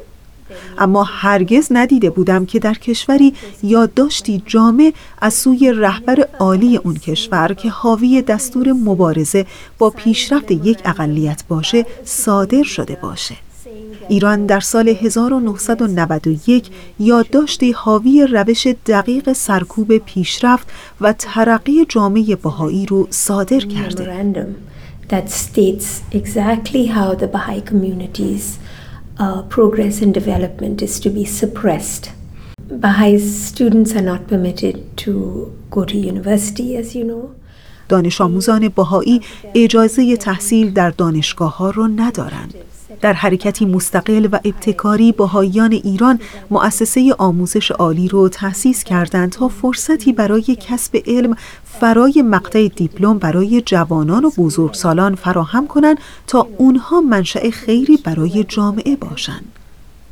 اما 0.77 1.03
هرگز 1.03 1.67
ندیده 1.71 2.09
بودم 2.09 2.45
که 2.45 2.59
در 2.59 2.73
کشوری 2.73 3.33
یادداشتی 3.63 4.43
جامع 4.45 4.93
از 5.21 5.33
سوی 5.33 5.71
رهبر 5.71 6.27
عالی 6.39 6.77
اون 6.77 6.95
کشور 6.95 7.53
که 7.53 7.69
حاوی 7.69 8.21
دستور 8.21 8.71
مبارزه 8.71 9.45
با 9.77 9.89
پیشرفت 9.89 10.51
یک 10.51 10.79
اقلیت 10.85 11.43
باشه 11.47 11.85
صادر 12.05 12.63
شده 12.63 12.97
باشه. 13.01 13.35
ایران 14.09 14.45
در 14.45 14.59
سال 14.59 14.89
1991 14.89 16.69
یادداشتی 16.99 17.71
حاوی 17.71 18.27
روش 18.27 18.67
دقیق 18.67 19.33
سرکوب 19.33 19.97
پیشرفت 19.97 20.67
و 21.01 21.13
ترقی 21.13 21.85
جامعه 21.89 22.35
بهایی 22.35 22.85
رو 22.85 23.07
صادر 23.09 23.59
کرده. 23.59 24.25
that 25.09 25.29
states 25.29 26.01
exactly 26.11 26.83
how 26.87 27.13
the 27.13 27.27
Baha'i 27.27 27.61
community's 27.61 28.45
uh, 29.23 29.41
progress 29.55 30.01
and 30.01 30.13
development 30.13 30.81
is 30.81 30.99
to 31.03 31.09
be 31.09 31.25
suppressed. 31.25 32.11
Baha'i 32.85 33.19
students 33.19 33.91
are 33.95 34.01
not 34.01 34.27
permitted 34.27 34.75
to 35.03 35.11
go 35.69 35.85
to 35.85 35.97
university, 35.97 36.77
as 36.77 36.95
you 36.95 37.03
know. 37.03 37.35
دانش 37.89 38.21
آموزان 38.21 38.69
بهایی 38.69 39.21
اجازه 39.55 40.17
تحصیل 40.17 40.73
در 40.73 40.89
دانشگاه 40.89 41.57
ها 41.57 41.69
رو 41.69 41.87
ندارند. 41.87 42.53
در 43.03 43.13
حرکتی 43.13 43.65
مستقل 43.65 44.27
و 44.31 44.39
ابتکاری 44.45 45.11
بهاییان 45.11 45.71
ایران 45.71 46.19
مؤسسه 46.51 47.15
آموزش 47.17 47.71
عالی 47.71 48.07
رو 48.07 48.29
تأسیس 48.29 48.83
کردند 48.83 49.31
تا 49.31 49.47
فرصتی 49.47 50.13
برای 50.13 50.57
کسب 50.61 51.03
علم 51.07 51.37
فرای 51.79 52.21
مقطع 52.21 52.67
دیپلم 52.67 53.17
برای 53.17 53.61
جوانان 53.65 54.25
و 54.25 54.31
بزرگسالان 54.37 55.15
فراهم 55.15 55.67
کنند 55.67 55.97
تا 56.27 56.47
اونها 56.57 57.01
منشأ 57.01 57.49
خیری 57.49 57.97
برای 57.97 58.45
جامعه 58.47 58.95
باشند. 58.95 59.45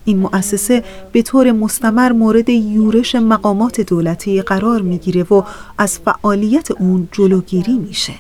این 0.06 0.20
مؤسسه 0.20 0.84
به 1.12 1.22
طور 1.22 1.52
مستمر 1.52 2.12
مورد 2.12 2.50
یورش 2.50 3.16
مقامات 3.16 3.82
دولتی 3.82 4.42
قرار 4.42 4.82
می‌گیره 4.82 5.24
و 5.24 5.44
از 5.78 6.00
فعالیت 6.00 6.72
اون 6.72 7.08
جلوگیری 7.12 7.78
میشه. 7.78 8.14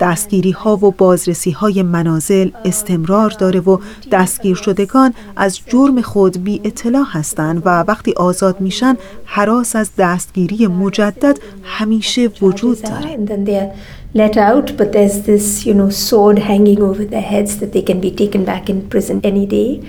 دستگیری 0.00 0.50
ها 0.50 0.76
و 0.76 0.90
بازرسی 0.90 1.50
های 1.50 1.82
منازل 1.82 2.50
استمرار 2.64 3.30
داره 3.30 3.60
و 3.60 3.78
دستگیر 4.12 4.56
شدگان 4.56 5.14
از 5.36 5.60
جرم 5.66 6.00
خود 6.00 6.44
بی 6.44 6.60
اطلاع 6.64 7.04
هستند 7.08 7.62
و 7.64 7.82
وقتی 7.82 8.12
آزاد 8.12 8.60
میشن 8.60 8.96
حراس 9.24 9.76
از 9.76 9.90
دستگیری 9.98 10.66
مجدد 10.66 11.38
همیشه 11.62 12.30
وجود 12.42 12.82
داره 12.82 13.72
let 14.14 14.36
out, 14.38 14.78
but 14.78 14.92
there's 14.92 15.26
this, 15.26 15.66
you 15.66 15.74
know, 15.74 15.90
sword 15.90 16.38
hanging 16.38 16.80
over 16.82 17.04
their 17.04 17.20
heads 17.20 17.58
that 17.58 17.72
they 17.74 17.82
can 17.82 18.00
be 18.00 18.10
taken 18.10 18.46
back 18.46 18.70
in 18.70 18.88
prison 18.88 19.20
any 19.22 19.44
day. 19.44 19.86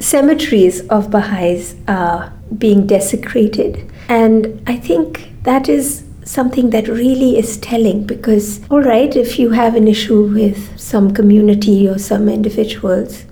Cemeteries 0.00 0.80
of 0.88 1.12
Baha'is 1.12 1.76
are 1.86 2.32
being 2.58 2.88
desecrated, 2.88 3.88
and 4.08 4.60
I 4.66 4.76
think 4.76 5.28
that 5.44 5.68
is 5.68 6.02
something 6.24 6.70
that 6.70 6.88
really 6.88 7.38
is 7.38 7.56
telling 7.58 8.06
because, 8.06 8.60
all 8.70 8.82
right, 8.82 9.14
if 9.16 9.38
you 9.38 9.50
have 9.50 9.74
an 9.74 9.88
issue 9.88 10.22
with 10.22 10.78
some 10.78 11.12
community 11.12 11.88
or 11.88 11.98
some 11.98 12.28
individuals, 12.28 13.26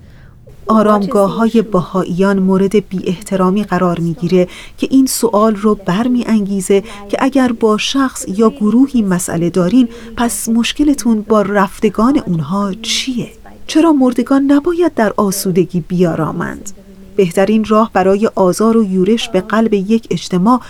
آرامگاه 0.67 1.33
های 1.33 1.61
بهاییان 1.61 2.39
مورد 2.39 2.89
بی 2.89 2.99
احترامی 3.05 3.63
قرار 3.63 3.99
می‌گیره 3.99 4.47
که 4.77 4.87
این 4.91 5.05
سوال 5.05 5.55
رو 5.55 5.75
برمی 5.75 6.23
انگیزه 6.27 6.83
که 7.09 7.17
اگر 7.19 7.51
با 7.51 7.77
شخص 7.77 8.25
یا 8.27 8.49
گروهی 8.49 9.01
مسئله 9.01 9.49
دارین 9.49 9.89
پس 10.17 10.49
مشکلتون 10.49 11.21
با 11.21 11.41
رفتگان 11.41 12.17
اونها 12.27 12.73
چیه؟ 12.81 13.27
چرا 13.67 13.93
مردگان 13.93 14.43
نباید 14.43 14.93
در 14.93 15.13
آسودگی 15.17 15.79
بیارامند؟ 15.79 16.80
بهترین 17.21 17.65
راه 17.65 17.91
برای 17.93 18.29
آزار 18.35 18.77
و 18.77 18.83
یورش 18.83 19.29
به 19.29 19.41
قلب 19.41 19.73
یک 19.73 20.07
اجتماع 20.11 20.61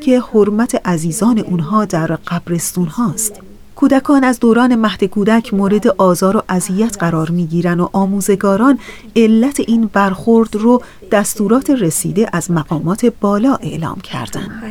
که 0.00 0.20
حرمت 0.20 0.80
عزیزان 0.84 1.38
اونها 1.38 1.84
در 1.84 2.06
قبرستون 2.06 2.86
هاست. 2.86 3.40
کودکان 3.76 4.24
از 4.24 4.40
دوران 4.40 4.74
مهد 4.74 5.04
کودک 5.04 5.54
مورد 5.54 5.88
آزار 5.88 6.36
و 6.36 6.42
اذیت 6.48 6.96
قرار 6.98 7.30
می‌گیرن 7.30 7.80
و 7.80 7.88
آموزگاران 7.92 8.78
علت 9.16 9.60
این 9.60 9.90
برخورد 9.92 10.54
رو 10.54 10.82
دستورات 11.12 11.70
رسیده 11.70 12.28
از 12.32 12.50
مقامات 12.50 13.12
بالا 13.20 13.54
اعلام 13.54 14.00
کردن. 14.00 14.62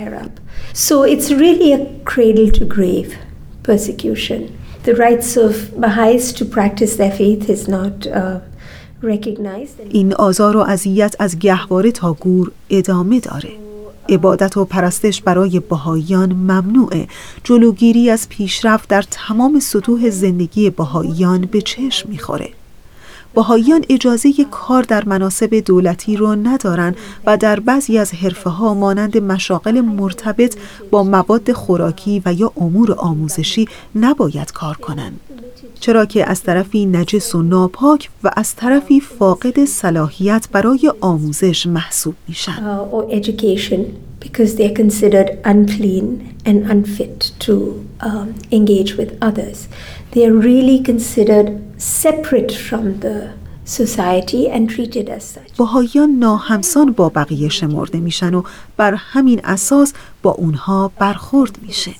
So 0.73 1.03
it's 1.03 1.31
really 1.31 1.73
a 1.73 1.79
cradle 2.05 2.51
to 2.59 2.65
grave 2.65 3.15
persecution. 3.63 4.41
The 4.83 4.95
rights 4.95 5.37
of 5.37 5.53
Baha'is 5.79 6.33
to 6.33 6.43
practice 6.57 6.97
their 6.97 7.11
faith 7.11 7.49
is 7.49 7.67
not 7.69 7.95
uh, 8.07 8.39
این 9.89 10.13
آزار 10.13 10.57
و 10.57 10.59
اذیت 10.59 11.15
از 11.19 11.39
گهواره 11.39 11.91
تا 11.91 12.13
گور 12.13 12.51
ادامه 12.69 13.19
داره. 13.19 13.49
عبادت 14.09 14.57
و 14.57 14.65
پرستش 14.65 15.21
برای 15.21 15.59
بهاییان 15.59 16.33
ممنوعه. 16.33 17.07
جلوگیری 17.43 18.09
از 18.09 18.29
پیشرفت 18.29 18.89
در 18.89 19.03
تمام 19.11 19.59
سطوح 19.59 20.09
زندگی 20.09 20.69
بهاییان 20.69 21.41
به 21.41 21.61
چشم 21.61 22.09
می‌خوره. 22.09 22.49
بهاییان 23.35 23.85
اجازه 23.89 24.33
کار 24.51 24.83
در 24.83 25.05
مناسب 25.05 25.55
دولتی 25.55 26.17
رو 26.17 26.35
ندارن 26.35 26.95
و 27.25 27.37
در 27.37 27.59
بعضی 27.59 27.97
از 27.97 28.13
حرفه 28.13 28.49
ها 28.49 28.73
مانند 28.73 29.17
مشاغل 29.17 29.81
مرتبط 29.81 30.57
با 30.91 31.03
مواد 31.03 31.51
خوراکی 31.51 32.21
و 32.25 32.33
یا 32.33 32.51
امور 32.57 32.91
آموزشی 32.91 33.67
نباید 33.95 34.51
کار 34.51 34.77
کنند. 34.77 35.19
چرا 35.79 36.05
که 36.05 36.29
از 36.29 36.43
طرفی 36.43 36.85
نجس 36.85 37.35
و 37.35 37.41
ناپاک 37.41 38.09
و 38.23 38.31
از 38.35 38.55
طرفی 38.55 38.99
فاقد 38.99 39.65
صلاحیت 39.65 40.47
برای 40.51 40.93
آموزش 41.01 41.67
محسوب 41.67 42.15
میشن. 42.27 42.79
Because 44.25 44.51
they're 44.57 44.77
considered 44.83 45.29
unclean 45.53 46.07
and 46.49 46.57
unfit 46.73 47.19
to 47.45 47.53
um, 48.09 48.27
engage 48.57 48.91
with 48.99 49.11
others. 49.29 49.57
They're 50.13 50.37
really 50.49 50.79
considered 50.91 51.49
separate 51.77 52.53
from 52.67 52.83
the 53.05 53.17
society 53.79 54.43
and 54.55 54.63
treated 54.75 55.09
as 55.17 55.23
such. 55.23 55.57
بهاییان 55.57 56.09
ناهمسان 56.19 56.91
با 56.91 57.09
بقیه 57.09 57.49
شمرده 57.49 57.99
میشن 57.99 58.33
و 58.33 58.43
بر 58.77 58.93
همین 58.93 59.41
اساس 59.43 59.93
با 60.21 60.31
اونها 60.31 60.91
برخورد 60.99 61.57
میشه. 61.61 61.91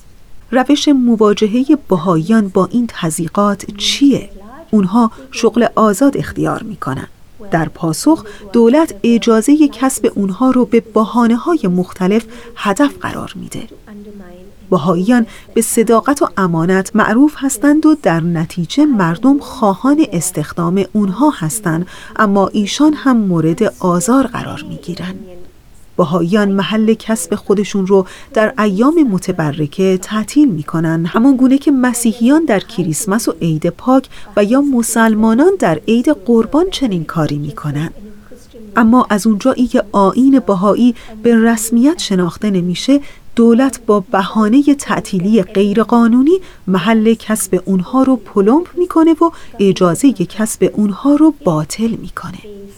روش 0.52 0.88
مواجهه 0.88 1.66
بهاییان 1.90 2.48
با 2.48 2.66
این 2.72 2.86
تزیقات 2.88 3.66
چیه؟ 3.78 4.30
اونها 4.72 5.12
شغل 5.32 5.68
آزاد 5.76 6.18
اختیار 6.18 6.64
می‌کنن. 6.64 7.08
در 7.52 7.70
پاسخ 7.70 8.26
دولت 8.54 8.96
اجازه 9.04 9.68
کسب 9.68 10.12
اونها 10.16 10.52
رو 10.52 10.66
به 10.66 10.80
بحانه 10.80 11.36
های 11.36 11.60
مختلف 11.68 12.26
هدف 12.56 12.98
قرار 12.98 13.34
میده. 13.36 13.68
بهاییان 14.70 15.26
به 15.54 15.62
صداقت 15.62 16.22
و 16.22 16.28
امانت 16.38 16.96
معروف 16.96 17.34
هستند 17.38 17.86
و 17.86 17.96
در 18.04 18.20
نتیجه 18.20 18.86
مردم 18.86 19.40
خواهان 19.40 20.06
استخدام 20.12 20.86
اونها 20.94 21.30
هستند 21.30 21.88
اما 22.16 22.48
ایشان 22.48 22.94
هم 22.94 23.18
مورد 23.18 23.64
آزار 23.80 24.28
قرار 24.28 24.66
می 24.70 24.76
گیرن. 24.76 25.16
بهاییان 25.98 26.52
محل 26.52 26.94
کسب 26.94 27.36
خودشون 27.36 27.88
رو 27.88 28.08
در 28.34 28.54
ایام 28.60 29.04
متبرکه 29.04 30.00
تعطیل 30.02 30.50
می‌کنن. 30.50 31.06
همان 31.06 31.38
گونه 31.38 31.58
که 31.58 31.72
مسیحیان 31.72 32.46
در 32.46 32.60
کریسمس 32.60 33.28
و 33.28 33.36
عید 33.42 33.70
پاک 33.70 34.08
و 34.38 34.44
یا 34.44 34.62
مسلمانان 34.62 35.52
در 35.60 35.82
عید 35.88 36.10
قربان 36.10 36.66
چنین 36.72 37.04
کاری 37.04 37.38
می‌کنن. 37.38 37.90
اما 38.76 39.08
از 39.10 39.28
اونجایی 39.28 39.68
که 39.68 39.84
آین 39.92 40.40
بهایی 40.40 40.96
به 41.24 41.36
رسمیت 41.36 42.00
شناخته 42.00 42.50
نمیشه 42.50 43.00
دولت 43.36 43.80
با 43.86 44.00
بهانه 44.00 44.76
تعطیلی 44.76 45.44
غیرقانونی 45.44 46.40
محل 46.68 47.14
کسب 47.14 47.62
اونها 47.66 48.04
رو 48.04 48.16
پلمپ 48.16 48.68
می‌کنه 48.78 49.14
و 49.14 49.32
اجازه 49.60 50.14
کسب 50.14 50.72
اونها 50.74 51.16
رو 51.16 51.34
باطل 51.44 51.90
می‌کنه. 51.90 52.38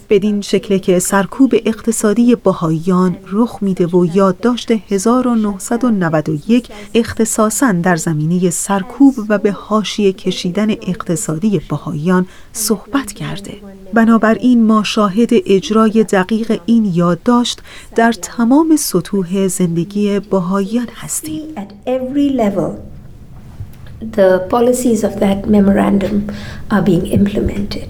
بدین 0.10 0.42
شکل 0.42 0.78
که 0.78 1.00
سرکوب 1.00 1.54
اقتصادی 1.66 2.36
بهاییان 2.36 3.18
رخ 3.32 3.58
میده 3.62 3.86
و 3.86 4.06
یادداشت 4.14 4.72
1991 4.72 6.68
اختصاصا 6.94 7.72
در 7.72 7.96
زمینه 7.96 8.50
سرکوب 8.50 9.16
و 9.30 9.38
به 9.38 9.52
حاشیه 9.52 10.14
کشیدن 10.14 10.70
اقتصادی 10.70 11.62
بهاییان 11.70 12.28
صحبت 12.56 13.12
کرده 13.12 13.54
بنابراین 13.94 14.64
ما 14.64 14.84
شاهد 14.84 15.30
اجرای 15.32 16.04
دقیق 16.04 16.60
این 16.66 16.86
یادداشت 16.86 17.62
در 17.96 18.12
تمام 18.12 18.76
سطوح 18.76 19.48
زندگی 19.48 20.20
بهاییان 20.20 20.88
هستیم 20.96 21.42
the 24.02 24.46
policies 24.50 25.04
of 25.04 25.20
that 25.20 25.48
memorandum 25.48 26.16
are 26.70 26.82
being 26.82 27.06
implemented. 27.08 27.90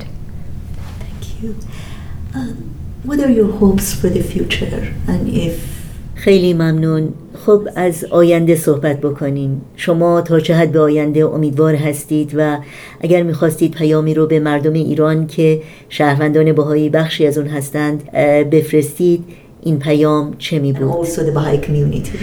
Thank 1.04 1.22
you. 1.42 1.56
Um, 2.34 2.56
what 3.04 3.20
are 3.20 3.32
your 3.40 3.52
hopes 3.62 3.88
for 4.00 4.10
the 4.10 4.24
future 4.34 4.94
and 5.08 5.28
if 5.28 5.54
خیلی 6.16 6.54
ممنون 6.54 7.14
خب 7.46 7.68
از 7.76 8.06
آینده 8.06 8.56
صحبت 8.56 9.02
بکنیم 9.02 9.62
شما 9.76 10.22
تا 10.22 10.40
چه 10.40 10.56
حد 10.56 10.72
به 10.72 10.80
آینده 10.80 11.26
امیدوار 11.26 11.76
هستید 11.76 12.32
و 12.38 12.58
اگر 13.02 13.24
می‌خواستید 13.24 13.72
پیامی 13.72 14.14
رو 14.14 14.28
به 14.28 14.40
مردم 14.40 14.74
ایران 14.74 15.28
که 15.28 15.62
شهروندان 15.90 16.54
بهایی 16.54 16.90
بخشی 16.90 17.28
از 17.28 17.38
اون 17.38 17.48
هستند 17.48 18.12
بفرستید 18.52 19.24
این 19.62 19.80
پیام 19.80 20.36
چه 20.38 20.60
می 20.60 20.74
بود؟ 20.74 21.06
Also 21.06 21.20
the 21.20 21.36
Baha'i 21.36 21.66
community. 21.66 22.18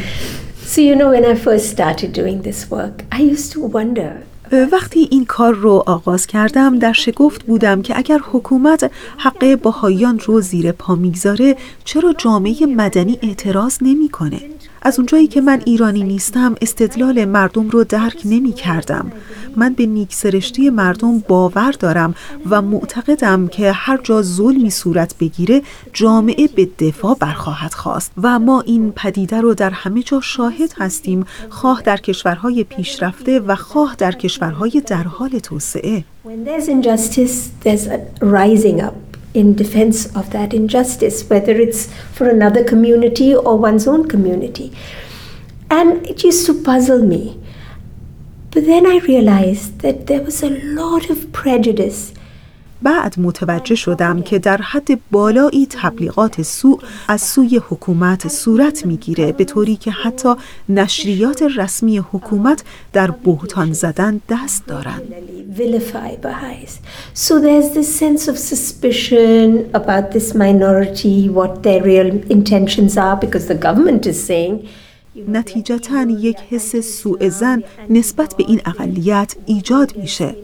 So 0.67 0.81
you 0.81 0.95
know 0.97 1.11
when 1.15 1.25
I 1.25 1.35
first 1.35 1.67
started 1.77 2.13
doing 2.13 2.43
this 2.49 2.71
work 2.71 2.97
I 3.13 3.21
used 3.35 3.53
to 3.53 3.61
wonder 3.61 4.13
وقتی 4.73 5.09
این 5.11 5.25
کار 5.25 5.55
رو 5.55 5.85
آغاز 5.87 6.27
کردم 6.27 6.79
در 6.79 6.93
شگفت 6.93 7.43
بودم 7.43 7.83
که 7.83 7.99
اگر 7.99 8.19
حکومت 8.33 8.91
حق 9.19 9.61
بهاییان 9.63 10.19
رو 10.19 10.41
زیر 10.41 10.73
پا 10.73 10.95
می‌گذاره 10.95 11.57
چرا 11.85 12.15
جامعه 12.19 12.67
مدنی 12.77 13.19
اعتراض 13.23 13.79
نمی‌کنه 13.83 14.39
از 14.83 14.99
اونجایی 14.99 15.27
که 15.27 15.41
من 15.41 15.63
ایرانی 15.67 16.03
نیستم 16.03 16.55
استدلال 16.61 17.25
مردم 17.25 17.69
رو 17.71 17.85
درک 17.85 18.21
نمی 18.25 18.53
کردم 18.53 19.13
من 19.57 19.73
به 19.73 19.87
نیک 19.87 20.15
سرشتی 20.15 20.71
مردم 20.71 21.19
باور 21.19 21.73
دارم 21.73 22.15
و 22.51 22.63
معتقدم 22.63 23.49
که 23.49 23.73
هر 23.73 24.01
جا 24.03 24.23
ظلمی 24.23 24.71
صورت 24.71 25.15
بگیره 25.19 25.63
جامعه 25.93 26.49
به 26.49 26.69
دفاع 26.79 27.17
برخواهد 27.21 27.75
خواست 27.75 28.13
و 28.23 28.39
ما 28.39 28.61
این 28.61 28.93
پدیده 28.93 29.41
رو 29.41 29.55
در 29.55 29.71
همه 29.71 30.03
جا 30.03 30.21
شاهد 30.21 30.73
هستیم 30.79 31.25
خواه 31.51 31.83
در 31.83 31.97
کشورهای 31.97 32.65
پیشرفته 32.65 33.41
و 33.41 33.55
خواه 33.55 33.95
در 33.99 34.13
کشورهای 34.13 34.83
در 34.87 35.03
حال 35.03 35.39
توسعه. 35.39 36.05
In 39.35 39.55
defense 39.55 40.15
of 40.15 40.31
that 40.31 40.53
injustice, 40.53 41.29
whether 41.29 41.53
it's 41.53 41.93
for 42.13 42.29
another 42.29 42.63
community 42.65 43.35
or 43.35 43.57
one's 43.57 43.87
own 43.87 44.09
community. 44.09 44.73
And 45.71 46.07
it 46.07 46.23
used 46.23 46.47
to 46.47 46.63
puzzle 46.63 47.03
me. 47.03 47.41
But 48.51 48.67
then 48.67 48.87
I 48.87 48.99
realized 48.99 49.79
that 49.79 50.07
there 50.07 50.23
was 50.23 50.43
a 50.43 50.51
lot 50.51 51.09
of 51.09 51.33
prejudice 51.33 52.13
بعد 52.83 53.15
متوجه 53.19 53.75
شدم 53.75 54.23
که 54.23 54.39
در 54.39 54.57
حد 54.57 54.89
بالایی 55.11 55.67
تبلیغات 55.71 56.43
سوء 56.43 56.79
از 57.09 57.23
سوی 57.23 57.61
حکومت 57.69 58.29
صورت 58.29 58.87
می‌گیره 58.87 59.33
به 59.33 59.45
طوری 59.45 59.77
که 59.77 59.91
حتی 59.91 60.35
نشریات 60.69 61.43
رسمی 61.43 61.99
حکومت 61.99 62.65
در 62.93 63.11
بهتان 63.11 63.73
زدن 63.73 64.21
دست 64.29 64.67
دارند. 64.67 65.03
So 67.15 67.35
there's 67.47 67.71
this 67.79 67.91
sense 68.03 68.23
of 68.29 68.37
suspicion 68.39 69.71
about 69.81 70.05
this 70.13 70.35
minority, 70.35 71.29
what 71.39 71.63
their 71.63 71.83
real 71.83 72.11
intentions 72.37 72.97
are, 72.97 73.17
because 73.25 73.47
the 73.53 73.59
government 73.67 74.07
is 74.07 74.19
saying 74.31 74.55
نتیجتا 75.29 76.03
یک 76.03 76.37
حس 76.51 76.77
سوء 76.77 77.29
زن 77.29 77.63
نسبت 77.91 78.35
به 78.37 78.45
این 78.49 78.61
اقلیت 78.67 79.35
ایجاد 79.47 79.97
میشه 79.97 80.35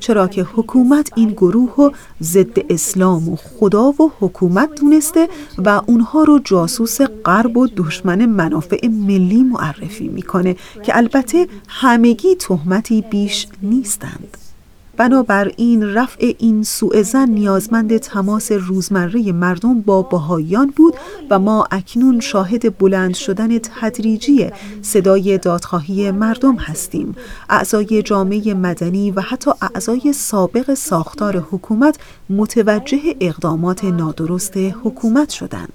چرا 0.00 0.28
که 0.28 0.42
حکومت 0.42 1.10
این 1.16 1.28
گروه 1.28 1.74
رو 1.76 1.92
ضد 2.22 2.72
اسلام 2.72 3.28
و 3.28 3.36
خدا 3.36 3.84
و 3.90 4.12
حکومت 4.20 4.80
دونسته 4.80 5.28
و 5.58 5.80
اونها 5.86 6.22
رو 6.22 6.38
جاسوس 6.44 7.00
غرب 7.00 7.56
و 7.56 7.66
دشمن 7.76 8.26
منافع 8.26 8.88
ملی 8.88 9.42
معرفی 9.42 10.08
می‌کنه 10.08 10.56
که 10.82 10.96
البته 10.96 11.46
همگی 11.68 12.34
تهمتی 12.34 13.04
بیش 13.10 13.46
نیستند. 13.62 14.36
بنابراین 14.96 15.82
رفع 15.82 16.32
این 16.38 16.62
سوء 16.62 17.02
زن 17.02 17.28
نیازمند 17.28 17.96
تماس 17.96 18.52
روزمره 18.52 19.32
مردم 19.32 19.80
با 19.80 20.02
بهاییان 20.02 20.72
بود 20.76 20.94
و 21.30 21.38
ما 21.38 21.66
اکنون 21.70 22.20
شاهد 22.20 22.78
بلند 22.78 23.14
شدن 23.14 23.58
تدریجی 23.58 24.50
صدای 24.82 25.38
دادخواهی 25.38 26.10
مردم 26.10 26.56
هستیم. 26.56 27.14
اعضای 27.50 28.02
جامعه 28.02 28.54
مدنی 28.54 29.10
و 29.10 29.20
حتی 29.20 29.50
اعضای 29.62 30.12
سابق 30.12 30.74
ساختار 30.74 31.36
حکومت 31.50 31.98
متوجه 32.30 32.98
اقدامات 33.20 33.84
نادرست 33.84 34.56
حکومت 34.56 35.30
شدند. 35.30 35.72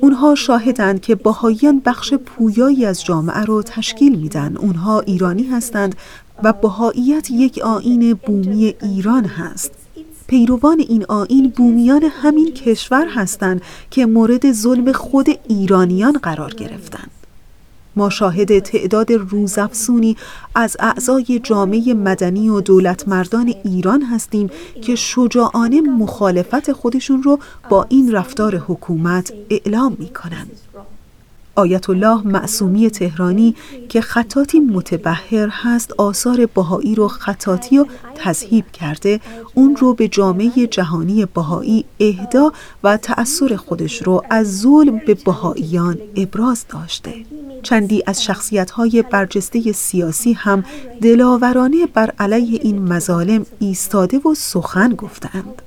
اونها 0.00 0.34
شاهدند 0.34 1.00
که 1.00 1.14
باهاییان 1.14 1.82
بخش 1.84 2.14
پویایی 2.14 2.84
از 2.84 3.04
جامعه 3.04 3.44
رو 3.44 3.62
تشکیل 3.62 4.18
میدن. 4.18 4.56
اونها 4.56 5.00
ایرانی 5.00 5.42
هستند 5.42 5.94
و 6.44 6.52
بهاییت 6.52 7.30
یک 7.30 7.58
آین 7.58 8.14
بومی 8.14 8.74
ایران 8.82 9.24
هست 9.24 9.70
پیروان 10.26 10.80
این 10.80 11.04
آین 11.08 11.52
بومیان 11.56 12.02
همین 12.02 12.50
کشور 12.52 13.06
هستند 13.08 13.62
که 13.90 14.06
مورد 14.06 14.52
ظلم 14.52 14.92
خود 14.92 15.26
ایرانیان 15.48 16.12
قرار 16.12 16.54
گرفتند 16.54 17.10
ما 17.96 18.10
شاهد 18.10 18.58
تعداد 18.58 19.12
روزافزونی 19.12 20.16
از 20.54 20.76
اعضای 20.80 21.40
جامعه 21.44 21.94
مدنی 21.94 22.48
و 22.48 22.60
دولت 22.60 23.08
مردان 23.08 23.54
ایران 23.64 24.02
هستیم 24.02 24.50
که 24.82 24.94
شجاعانه 24.94 25.80
مخالفت 25.80 26.72
خودشون 26.72 27.22
رو 27.22 27.38
با 27.68 27.86
این 27.88 28.12
رفتار 28.12 28.56
حکومت 28.56 29.32
اعلام 29.50 29.96
می 29.98 30.08
کنند. 30.08 30.69
آیت 31.60 31.90
الله 31.90 32.26
معصومی 32.26 32.90
تهرانی 32.90 33.54
که 33.88 34.00
خطاتی 34.00 34.60
متبهر 34.60 35.48
هست 35.48 35.92
آثار 35.92 36.46
بهایی 36.46 36.94
رو 36.94 37.08
خطاتی 37.08 37.78
و 37.78 37.86
تذهیب 38.14 38.72
کرده. 38.72 39.20
اون 39.54 39.76
رو 39.76 39.94
به 39.94 40.08
جامعه 40.08 40.66
جهانی 40.66 41.26
بهایی 41.26 41.84
اهدا 42.00 42.52
و 42.84 42.96
تأثیر 42.96 43.56
خودش 43.56 44.02
رو 44.02 44.22
از 44.30 44.60
ظلم 44.60 45.00
به 45.06 45.14
بهاییان 45.14 45.98
ابراز 46.16 46.64
داشته. 46.68 47.14
چندی 47.62 48.02
از 48.06 48.24
شخصیت 48.24 48.72
برجسته 49.02 49.72
سیاسی 49.72 50.32
هم 50.32 50.64
دلاورانه 51.02 51.86
بر 51.86 52.12
علیه 52.18 52.60
این 52.62 52.82
مظالم 52.82 53.46
ایستاده 53.58 54.18
و 54.18 54.34
سخن 54.34 54.94
گفتند. 54.94 55.62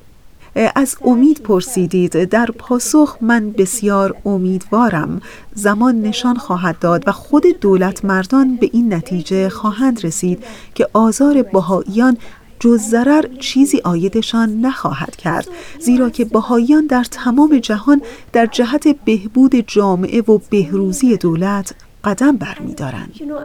از 0.76 0.96
امید 1.02 1.42
پرسیدید. 1.42 2.24
در 2.24 2.46
پاسخ 2.46 3.18
من 3.22 3.52
بسیار 3.52 4.16
امیدوارم. 4.26 5.22
زمان 5.54 6.02
نشان 6.02 6.36
خواهد 6.36 6.80
داد 6.80 7.04
و 7.08 7.12
خود 7.12 7.44
دولت 7.62 8.06
مردان 8.06 8.56
به 8.56 8.70
این 8.74 8.94
نتیجه 8.94 9.50
خواهند 9.50 10.06
رسید 10.06 10.44
که 10.76 10.88
آزار 10.94 11.42
بهاییان 11.42 12.18
جز 12.60 12.80
ضرر 12.80 13.26
چیزی 13.40 13.82
آیدشان 13.84 14.62
نخواهد 14.62 15.16
کرد. 15.16 15.48
زیرا 15.80 16.10
که 16.10 16.26
بهاییان 16.26 16.88
در 16.88 17.04
تمام 17.04 17.60
جهان 17.60 18.02
در 18.34 18.46
جهت 18.46 18.88
بهبود 19.06 19.56
جامعه 19.68 20.22
و 20.22 20.40
بهروزی 20.50 21.18
دولت 21.18 21.74
قدم 22.04 22.38
برمیدارند. 22.38 23.12
You 23.16 23.26
know, 23.26 23.44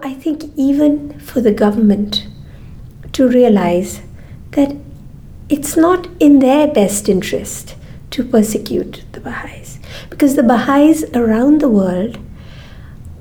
it's 5.48 5.76
not 5.76 6.08
in 6.20 6.38
their 6.40 6.66
best 6.68 7.08
interest 7.08 7.74
to 8.10 8.24
persecute 8.24 9.04
the 9.12 9.20
Baha'is 9.20 9.78
because 10.10 10.34
the 10.36 10.42
Baha'is 10.42 11.04
around 11.14 11.60
the 11.60 11.68
world 11.68 12.18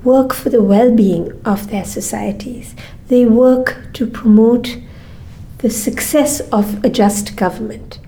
work 0.04 0.32
for 0.32 0.50
the 0.50 0.62
well-being 0.62 1.32
of 1.44 1.70
their 1.70 1.84
societies. 1.84 2.74
They 3.08 3.24
work 3.26 3.68
to 3.94 4.06
promote 4.06 4.78
the 5.58 5.70
success 5.70 6.40
of 6.52 6.84
a 6.84 6.90
just 6.90 7.36
government. 7.36 7.98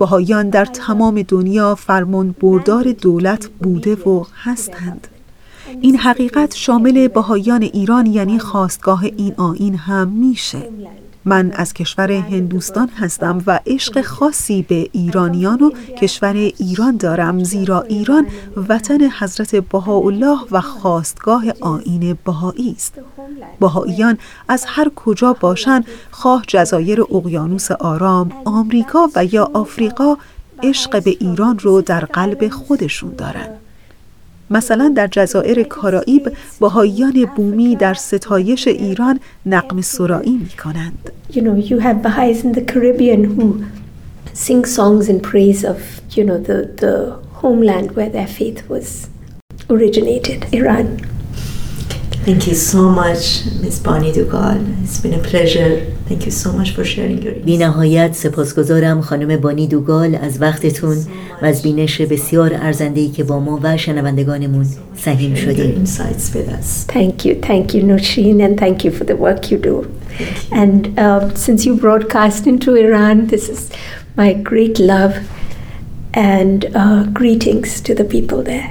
بهایان 0.00 0.50
در 0.50 0.64
تمام 0.64 1.22
دنیا 1.22 1.74
فرمان 1.74 2.34
بردار 2.40 2.92
دولت 2.92 3.48
بوده 3.62 3.94
و 3.94 4.24
هستند. 4.42 5.08
این 5.80 5.96
حقیقت 5.96 6.54
شامل 6.56 7.08
بهایان 7.08 7.62
ایران 7.62 8.06
یعنی 8.06 8.38
خواستگاه 8.38 9.04
این 9.04 9.34
آین 9.36 9.74
هم 9.74 10.08
میشه 10.08 10.58
من 11.24 11.52
از 11.52 11.74
کشور 11.74 12.12
هندوستان 12.12 12.88
هستم 12.88 13.42
و 13.46 13.60
عشق 13.66 14.00
خاصی 14.00 14.62
به 14.62 14.88
ایرانیان 14.92 15.62
و 15.62 15.70
کشور 15.70 16.34
ایران 16.34 16.96
دارم 16.96 17.44
زیرا 17.44 17.82
ایران 17.82 18.26
وطن 18.68 19.10
حضرت 19.18 19.56
بهاءالله 19.56 20.38
و 20.50 20.60
خواستگاه 20.60 21.44
آین 21.60 22.18
بهایی 22.24 22.72
است. 22.76 22.94
بهاییان 23.60 24.18
از 24.48 24.64
هر 24.68 24.90
کجا 24.96 25.32
باشند 25.32 25.84
خواه 26.10 26.44
جزایر 26.48 27.00
اقیانوس 27.00 27.70
آرام 27.70 28.32
آمریکا 28.44 29.08
و 29.16 29.24
یا 29.24 29.50
آفریقا 29.54 30.16
عشق 30.62 31.02
به 31.02 31.16
ایران 31.20 31.58
رو 31.58 31.82
در 31.82 32.00
قلب 32.04 32.48
خودشون 32.48 33.14
دارند 33.14 33.69
مثلا 34.50 34.92
در 34.96 35.06
جزایر 35.06 35.62
کارائیب 35.62 36.32
بهاییان 36.60 37.26
بومی 37.36 37.76
در 37.76 37.94
ستایش 37.94 38.68
ایران 38.68 39.20
نقم 39.46 39.80
سرایی 39.80 40.36
می 40.36 40.48
کنند. 40.48 41.10
You 41.32 41.40
know, 41.40 41.54
you 41.70 41.78
have 41.78 42.02
Baha'is 42.02 42.44
in 42.44 42.52
the 42.52 42.64
Caribbean 42.72 43.22
who 43.34 43.64
sing 44.32 44.64
songs 44.64 45.08
in 45.08 45.20
praise 45.20 45.64
of, 45.64 45.78
you 46.16 46.24
know, 46.24 46.38
the, 46.38 46.58
the 46.82 46.94
homeland 47.42 47.88
where 47.96 48.10
their 48.16 48.26
faith 48.26 48.68
was 48.68 49.08
originated, 49.68 50.40
Iran. 50.52 50.86
Thank 52.25 52.47
you 52.47 52.55
so 52.55 52.89
much, 52.89 53.45
Ms. 53.61 53.79
Bani 53.79 54.11
Dugal. 54.11 54.57
It's 54.83 54.99
been 54.99 55.13
a 55.13 55.19
pleasure. 55.19 55.71
Thank 56.07 56.25
you 56.25 56.31
so 56.31 56.51
much 56.51 56.71
for 56.75 56.83
sharing 56.83 57.21
your 57.21 57.33
بی 57.45 57.57
نهایت 57.57 58.13
سپاسگزارم 58.13 59.01
خانم 59.01 59.37
بانی 59.37 59.67
دوگال 59.67 60.15
از 60.15 60.41
وقتتون 60.41 60.97
و 61.41 61.45
از 61.45 61.61
بینش 61.61 62.01
بسیار 62.01 62.53
ارزنده‌ای 62.53 63.09
که 63.09 63.23
با 63.23 63.39
ما 63.39 63.59
و 63.63 63.77
شنوندگانمون 63.77 64.65
سهیم 64.95 65.35
شدید. 65.35 65.87
Thank 66.87 67.25
you, 67.25 67.35
thank 67.41 67.73
you, 67.73 67.83
Nushin, 67.83 68.41
and 68.41 68.59
thank 68.59 68.83
you 68.83 68.91
for 68.91 69.03
the 69.03 69.15
work 69.15 69.51
you 69.51 69.57
do. 69.57 69.75
And 70.51 70.97
uh, 70.97 71.33
since 71.35 71.65
you 71.65 71.75
broadcast 71.75 72.47
into 72.47 72.75
Iran, 72.75 73.27
this 73.27 73.49
is 73.49 73.69
my 74.17 74.33
great 74.33 74.79
love 74.79 75.13
and 76.13 76.65
uh, 76.73 77.03
greetings 77.19 77.81
to 77.81 77.93
the 77.93 78.05
people 78.05 78.41
there. 78.41 78.67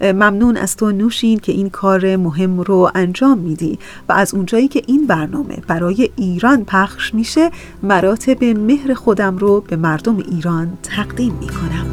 ممنون 0.00 0.56
از 0.56 0.76
تو 0.76 0.92
نوشین 0.92 1.38
که 1.38 1.52
این 1.52 1.70
کار 1.70 2.16
مهم 2.16 2.60
رو 2.60 2.90
انجام 2.94 3.38
میدی 3.38 3.78
و 4.08 4.12
از 4.12 4.34
اونجایی 4.34 4.68
که 4.68 4.82
این 4.86 5.06
برنامه 5.06 5.56
برای 5.68 6.10
ایران 6.16 6.64
پخش 6.64 7.14
میشه 7.14 7.50
مراتب 7.82 8.44
مهر 8.44 8.94
خودم 8.94 9.38
رو 9.38 9.60
به 9.60 9.76
مردم 9.76 10.16
ایران 10.16 10.78
تقدیم 10.82 11.34
می‌کنم. 11.40 11.86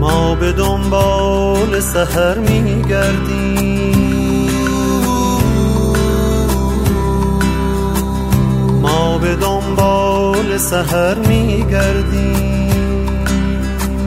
ما 0.00 0.34
به 0.34 0.52
دنبال 0.52 1.80
سهر 1.80 2.38
میگردیم. 2.38 3.96
ما 8.82 9.18
به 9.18 9.36
دنبال 9.36 10.58
سهر 10.58 11.14
میگردیم. 11.14 12.65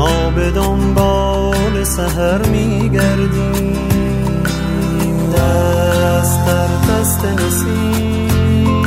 ما 0.00 0.30
به 0.30 0.50
دنبال 0.50 1.84
سهر 1.84 2.46
میگردیم. 2.46 3.76
دست 5.36 6.46
در 6.46 6.68
دست 6.88 7.24
نسیم. 7.24 8.82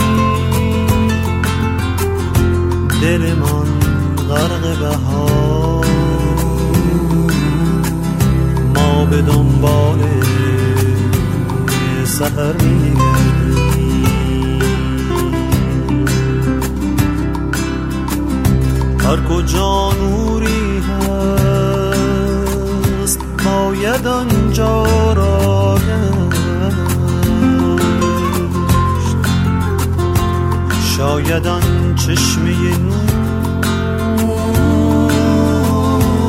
دل 3.02 3.34
من 3.34 3.70
غرق 4.30 4.80
بهار. 4.80 5.86
ما 8.76 9.06
به 9.06 9.22
دنبال 9.22 10.00
سهر 12.06 12.54
میگردیم. 12.54 13.44
هر 19.00 19.18
کجا 19.30 19.92
نوری 19.94 20.33
باید 23.46 24.08
آنجا 24.08 25.14
را 25.14 25.74
شاید 30.98 31.48
آن 31.48 31.96
چشمه 31.96 32.78
نور 32.78 33.14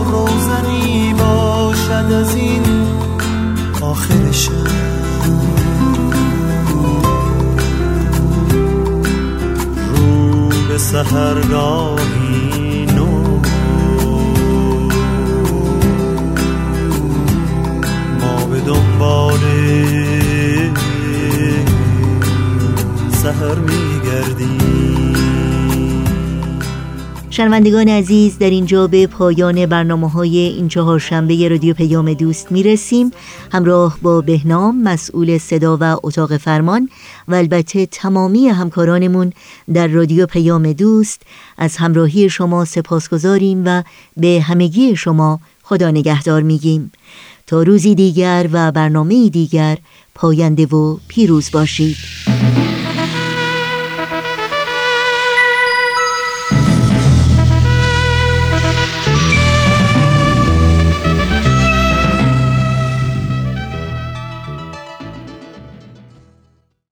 روزنی 0.07 1.15
باشد 1.19 2.13
از 2.13 2.35
این 2.35 2.63
آخر 3.81 4.33
رو 9.97 10.49
به 10.69 10.79
سهرگاهی 10.79 12.24
دنبال 18.95 19.39
سهر 23.13 23.59
میگردیم 23.59 25.15
شنوندگان 27.31 27.89
عزیز 27.89 28.39
در 28.39 28.51
اینجا 28.51 28.87
به 28.87 29.07
پایان 29.07 29.67
برنامه 29.67 30.11
های 30.11 30.39
این 30.39 30.69
چهار 30.69 30.99
شنبه 30.99 31.49
رادیو 31.49 31.75
پیام 31.75 32.15
دوست 32.15 32.53
می 32.53 32.63
رسیم 32.63 33.11
همراه 33.53 33.99
با 34.03 34.21
بهنام 34.21 34.83
مسئول 34.83 35.39
صدا 35.39 35.79
و 35.81 35.97
اتاق 36.03 36.37
فرمان 36.37 36.89
و 37.29 37.35
البته 37.35 37.87
تمامی 37.87 38.49
همکارانمون 38.49 39.33
در 39.75 39.87
رادیو 39.87 40.27
پیام 40.27 40.73
دوست 40.73 41.23
از 41.59 41.77
همراهی 41.77 42.31
شما 42.31 42.65
سپاس 42.65 43.09
گذاریم 43.09 43.63
و 43.67 43.83
به 44.17 44.45
همگی 44.49 44.97
شما 44.97 45.41
خدا 45.63 45.91
نگهدار 45.91 46.43
میگیم. 46.43 46.93
تا 47.47 47.63
روزی 47.63 47.95
دیگر 47.95 48.49
و 48.53 48.73
برنامه 48.73 49.29
دیگر 49.29 49.79
پاینده 50.15 50.67
و 50.67 50.99
پیروز 51.09 51.51
باشید. 51.51 51.97